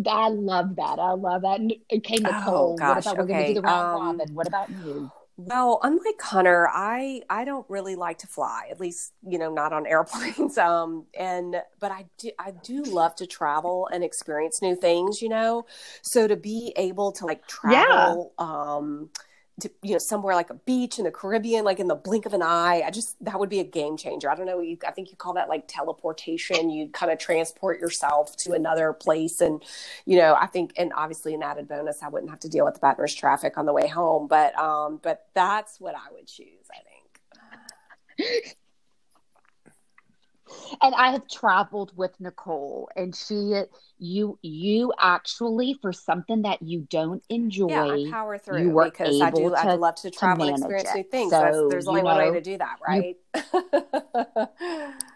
I 0.08 0.28
love 0.28 0.76
that. 0.76 0.98
I 0.98 1.12
love 1.12 1.42
that. 1.42 1.60
Okay, 1.92 2.16
Nicole. 2.16 2.74
Oh, 2.74 2.76
gosh. 2.76 2.88
What 2.88 2.98
about 2.98 3.18
we're 3.18 3.26
going 3.26 3.38
to 3.38 3.54
do 3.54 3.54
the 3.54 3.62
round 3.62 3.94
um, 3.94 4.18
robin? 4.18 4.34
What 4.34 4.46
about 4.46 4.68
you? 4.70 5.10
Well, 5.38 5.81
unlike 5.83 6.20
Hunter, 6.20 6.66
I 6.72 7.20
I 7.29 7.44
don't 7.44 7.66
really 7.68 7.94
like 7.94 8.18
to 8.18 8.27
fly. 8.27 8.68
At 8.70 8.81
least, 8.81 9.12
you 9.27 9.38
know, 9.38 9.53
not 9.53 9.72
on 9.72 9.87
airplanes. 9.87 10.57
Um, 10.57 11.05
and 11.18 11.57
but 11.79 11.92
I 11.92 12.07
do 12.18 12.31
I 12.38 12.53
do 12.53 12.83
love 12.83 13.14
to 13.16 13.27
travel 13.27 13.88
and 13.92 14.03
experience 14.03 14.62
new 14.62 14.75
things. 14.75 15.20
You 15.20 15.29
know, 15.29 15.66
so 16.03 16.27
to 16.27 16.37
be 16.37 16.72
able 16.77 17.12
to 17.12 17.27
like 17.27 17.46
travel, 17.46 18.33
yeah. 18.38 18.46
um, 18.46 19.11
to 19.61 19.71
you 19.83 19.92
know 19.92 19.99
somewhere 19.99 20.35
like 20.35 20.51
a 20.51 20.55
beach 20.55 20.99
in 20.99 21.05
the 21.05 21.11
Caribbean, 21.11 21.64
like 21.64 21.81
in 21.81 21.88
the 21.88 21.95
blink 21.95 22.27
of 22.27 22.35
an 22.35 22.42
eye. 22.42 22.83
I 22.85 22.90
just 22.90 23.23
that 23.25 23.38
would 23.38 23.49
be 23.49 23.61
a 23.61 23.64
game 23.64 23.97
changer. 23.97 24.31
I 24.31 24.35
don't 24.35 24.47
know. 24.47 24.61
You, 24.61 24.77
I 24.87 24.90
think 24.90 25.11
you 25.11 25.16
call 25.16 25.35
that 25.35 25.49
like 25.49 25.64
teleportation. 25.66 26.71
You 26.71 26.88
kind 26.88 27.11
of 27.11 27.19
transport 27.19 27.81
yourself 27.81 28.37
to 28.38 28.53
another 28.53 28.92
place, 28.92 29.40
and 29.40 29.62
you 30.05 30.19
know 30.19 30.37
I 30.38 30.47
think, 30.47 30.73
and 30.77 30.92
obviously 30.95 31.35
an 31.35 31.42
added 31.42 31.69
bonus, 31.69 32.03
I 32.03 32.09
wouldn't 32.09 32.31
have 32.31 32.40
to 32.40 32.49
deal 32.49 32.64
with 32.64 32.75
the 32.75 32.81
Baton 32.81 33.01
Rouge 33.01 33.14
traffic 33.14 33.57
on 33.57 33.66
the 33.66 33.73
way 33.73 33.88
home. 33.88 34.27
But 34.27 34.57
um, 34.59 35.01
but 35.03 35.27
that's 35.35 35.81
what 35.81 35.95
I 35.95 36.12
would 36.12 36.27
choose. 36.27 36.69
I 36.71 36.79
think. 38.19 38.57
and 40.83 40.95
I 40.95 41.12
have 41.12 41.29
traveled 41.29 41.92
with 41.97 42.12
Nicole, 42.21 42.88
and 42.97 43.14
she, 43.14 43.62
you, 43.99 44.38
you 44.42 44.92
actually 44.99 45.77
for 45.81 45.92
something 45.92 46.42
that 46.42 46.62
you 46.62 46.87
don't 46.90 47.23
enjoy, 47.29 47.69
yeah, 47.71 48.09
I 48.09 48.11
power 48.11 48.38
through 48.38 48.62
you 48.62 48.71
were 48.71 48.85
because 48.87 49.21
I 49.21 49.31
do. 49.31 49.51
To, 49.51 49.57
I 49.57 49.75
love 49.75 49.97
to 49.97 50.11
travel 50.11 50.47
to 50.47 50.53
and 50.53 50.59
experience 50.59 50.90
it. 50.90 50.97
new 50.97 51.05
things. 51.05 51.31
So, 51.31 51.69
there's 51.71 51.88
only 51.88 52.03
know, 52.03 52.07
one 52.07 52.19
way 52.19 52.33
to 52.33 52.40
do 52.40 52.59
that, 52.59 52.79
right? 52.87 53.16
You, 53.35 54.47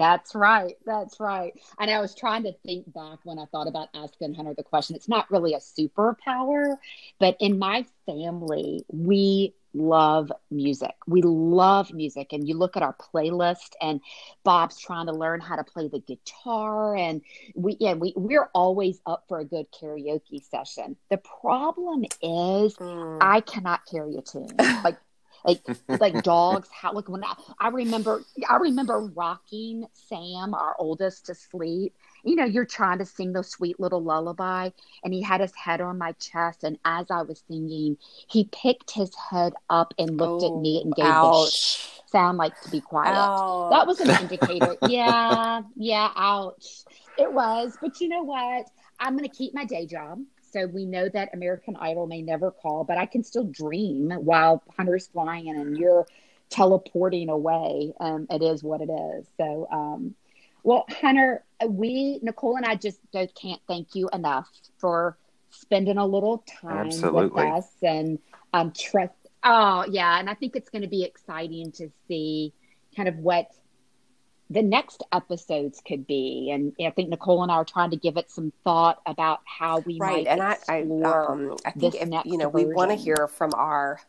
that's 0.00 0.34
right. 0.34 0.76
That's 0.86 1.20
right. 1.20 1.52
And 1.78 1.90
I 1.90 2.00
was 2.00 2.14
trying 2.14 2.44
to 2.44 2.54
think 2.64 2.90
back 2.90 3.18
when 3.24 3.38
I 3.38 3.44
thought 3.52 3.68
about 3.68 3.88
asking 3.94 4.32
Hunter 4.32 4.54
the 4.54 4.62
question. 4.62 4.96
It's 4.96 5.10
not 5.10 5.30
really 5.30 5.52
a 5.52 5.58
superpower, 5.58 6.76
but 7.18 7.36
in 7.38 7.58
my 7.58 7.84
family, 8.06 8.82
we 8.88 9.52
love 9.74 10.32
music. 10.50 10.94
We 11.06 11.20
love 11.20 11.92
music. 11.92 12.32
And 12.32 12.48
you 12.48 12.56
look 12.56 12.78
at 12.78 12.82
our 12.82 12.94
playlist 12.94 13.74
and 13.82 14.00
Bob's 14.42 14.78
trying 14.78 15.04
to 15.06 15.12
learn 15.12 15.40
how 15.40 15.56
to 15.56 15.64
play 15.64 15.88
the 15.88 16.00
guitar 16.00 16.96
and 16.96 17.20
we 17.54 17.76
yeah, 17.78 17.92
we 17.92 18.14
we're 18.16 18.48
always 18.54 19.02
up 19.04 19.24
for 19.28 19.38
a 19.38 19.44
good 19.44 19.66
karaoke 19.70 20.42
session. 20.42 20.96
The 21.10 21.18
problem 21.18 22.04
is 22.22 22.74
mm. 22.74 23.18
I 23.20 23.42
cannot 23.42 23.84
carry 23.84 24.16
a 24.16 24.22
tune. 24.22 24.48
Like 24.82 24.96
like 25.44 25.60
like 25.88 26.22
dogs 26.22 26.68
how 26.72 26.92
like 26.92 27.08
when 27.08 27.24
I, 27.24 27.34
I 27.58 27.68
remember 27.68 28.22
i 28.48 28.56
remember 28.56 29.00
rocking 29.14 29.86
sam 29.92 30.54
our 30.54 30.74
oldest 30.78 31.26
to 31.26 31.34
sleep. 31.34 31.94
You 32.24 32.36
know 32.36 32.44
you're 32.44 32.66
trying 32.66 32.98
to 32.98 33.06
sing 33.06 33.32
the 33.32 33.42
sweet 33.42 33.80
little 33.80 34.02
lullaby 34.02 34.70
and 35.02 35.14
he 35.14 35.22
had 35.22 35.40
his 35.40 35.54
head 35.54 35.80
on 35.80 35.98
my 35.98 36.12
chest 36.12 36.64
and 36.64 36.78
as 36.84 37.06
i 37.10 37.22
was 37.22 37.42
singing 37.48 37.96
he 38.28 38.48
picked 38.52 38.90
his 38.90 39.10
head 39.30 39.54
up 39.70 39.94
and 39.98 40.16
looked 40.18 40.44
oh, 40.44 40.56
at 40.56 40.62
me 40.62 40.82
and 40.82 40.92
oh, 40.96 41.02
gave 41.02 41.06
ouch. 41.06 42.02
the 42.04 42.10
sound 42.10 42.38
like 42.38 42.60
to 42.62 42.70
be 42.70 42.80
quiet. 42.80 43.14
Ouch. 43.14 43.70
that 43.70 43.86
was 43.86 44.00
an 44.00 44.10
indicator. 44.10 44.76
Yeah 44.88 45.62
yeah 45.76 46.10
ouch. 46.14 46.84
It 47.18 47.32
was 47.32 47.76
but 47.80 48.00
you 48.00 48.08
know 48.08 48.22
what? 48.22 48.66
I'm 48.98 49.16
going 49.16 49.28
to 49.28 49.34
keep 49.34 49.54
my 49.54 49.64
day 49.64 49.86
job 49.86 50.20
so 50.52 50.66
we 50.66 50.84
know 50.84 51.08
that 51.08 51.30
American 51.34 51.76
Idol 51.76 52.06
may 52.06 52.22
never 52.22 52.50
call, 52.50 52.84
but 52.84 52.98
I 52.98 53.06
can 53.06 53.22
still 53.22 53.44
dream 53.44 54.10
while 54.10 54.62
Hunter's 54.76 55.06
flying 55.06 55.48
and 55.48 55.76
you're 55.76 56.06
teleporting 56.50 57.28
away. 57.28 57.92
Um, 58.00 58.26
it 58.30 58.42
is 58.42 58.62
what 58.62 58.80
it 58.80 58.90
is. 58.90 59.26
So, 59.36 59.68
um, 59.70 60.14
well, 60.62 60.84
Hunter, 60.90 61.44
we, 61.66 62.18
Nicole 62.22 62.56
and 62.56 62.66
I 62.66 62.74
just 62.74 63.00
can't 63.12 63.60
thank 63.66 63.94
you 63.94 64.08
enough 64.12 64.48
for 64.78 65.16
spending 65.50 65.98
a 65.98 66.06
little 66.06 66.44
time 66.60 66.86
Absolutely. 66.86 67.42
with 67.42 67.52
us 67.52 67.68
and 67.82 68.18
um, 68.52 68.72
trust. 68.72 69.14
Oh, 69.42 69.86
yeah. 69.88 70.18
And 70.18 70.28
I 70.28 70.34
think 70.34 70.56
it's 70.56 70.68
going 70.68 70.82
to 70.82 70.88
be 70.88 71.04
exciting 71.04 71.72
to 71.72 71.90
see 72.08 72.52
kind 72.96 73.08
of 73.08 73.16
what 73.18 73.50
the 74.50 74.62
next 74.62 75.04
episodes 75.12 75.80
could 75.86 76.06
be. 76.06 76.50
And 76.52 76.72
I 76.84 76.90
think 76.90 77.08
Nicole 77.08 77.42
and 77.42 77.52
I 77.52 77.54
are 77.54 77.64
trying 77.64 77.90
to 77.90 77.96
give 77.96 78.16
it 78.16 78.30
some 78.30 78.52
thought 78.64 79.00
about 79.06 79.40
how 79.44 79.78
we 79.78 79.98
right. 79.98 80.24
might 80.24 80.26
and 80.26 80.42
I, 80.42 80.56
I, 80.68 80.80
um, 80.82 81.56
I 81.64 81.70
think 81.70 81.94
this 81.94 82.02
if, 82.02 82.08
next 82.08 82.26
you 82.26 82.36
know 82.36 82.48
we 82.48 82.64
want 82.66 82.90
to 82.90 82.96
hear 82.96 83.28
from 83.28 83.52
our 83.54 84.00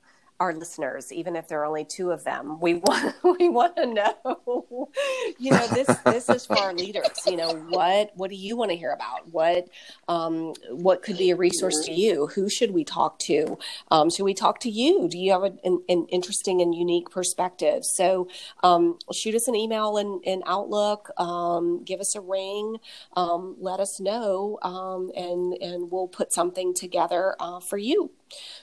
our 0.41 0.55
listeners, 0.55 1.13
even 1.13 1.35
if 1.35 1.47
there 1.47 1.61
are 1.61 1.65
only 1.65 1.85
two 1.85 2.09
of 2.09 2.23
them. 2.23 2.59
We 2.59 2.73
want 2.85 3.15
we 3.39 3.47
want 3.47 3.75
to 3.75 3.85
know, 3.85 4.89
you 5.37 5.51
know, 5.51 5.67
this 5.67 5.87
this 6.05 6.29
is 6.29 6.47
for 6.47 6.57
our 6.57 6.73
leaders. 6.73 7.19
You 7.27 7.37
know, 7.37 7.53
what 7.69 8.11
what 8.15 8.31
do 8.31 8.35
you 8.35 8.57
want 8.57 8.71
to 8.71 8.77
hear 8.77 8.91
about? 8.91 9.29
What 9.31 9.67
um, 10.07 10.53
what 10.71 11.03
could 11.03 11.17
be 11.19 11.29
a 11.29 11.35
resource 11.35 11.85
to 11.85 11.93
you? 11.93 12.27
Who 12.33 12.49
should 12.49 12.71
we 12.71 12.83
talk 12.83 13.19
to? 13.19 13.59
Um, 13.91 14.09
should 14.09 14.23
we 14.23 14.33
talk 14.33 14.59
to 14.61 14.69
you? 14.69 15.07
Do 15.07 15.19
you 15.19 15.31
have 15.31 15.43
an, 15.43 15.83
an 15.87 16.07
interesting 16.09 16.59
and 16.59 16.73
unique 16.73 17.11
perspective? 17.11 17.85
So 17.85 18.27
um, 18.63 18.97
shoot 19.13 19.35
us 19.35 19.47
an 19.47 19.55
email 19.55 19.97
in, 19.97 20.21
in 20.23 20.41
Outlook. 20.47 21.11
Um, 21.17 21.83
give 21.83 21.99
us 21.99 22.15
a 22.15 22.21
ring. 22.21 22.77
Um, 23.15 23.57
let 23.59 23.79
us 23.79 23.99
know, 23.99 24.57
um, 24.63 25.11
and 25.15 25.53
and 25.61 25.91
we'll 25.91 26.07
put 26.07 26.33
something 26.33 26.73
together 26.73 27.35
uh, 27.39 27.59
for 27.59 27.77
you. 27.77 28.09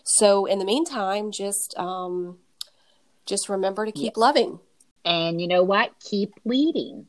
So 0.04 0.46
in 0.46 0.58
the 0.58 0.64
meantime, 0.64 1.30
just 1.30 1.74
um, 1.76 2.38
just 3.26 3.48
remember 3.48 3.84
to 3.84 3.92
keep 3.92 4.16
loving. 4.16 4.60
And 5.04 5.40
you 5.40 5.48
know 5.48 5.62
what? 5.62 5.92
Keep 6.00 6.34
leading. 6.44 7.06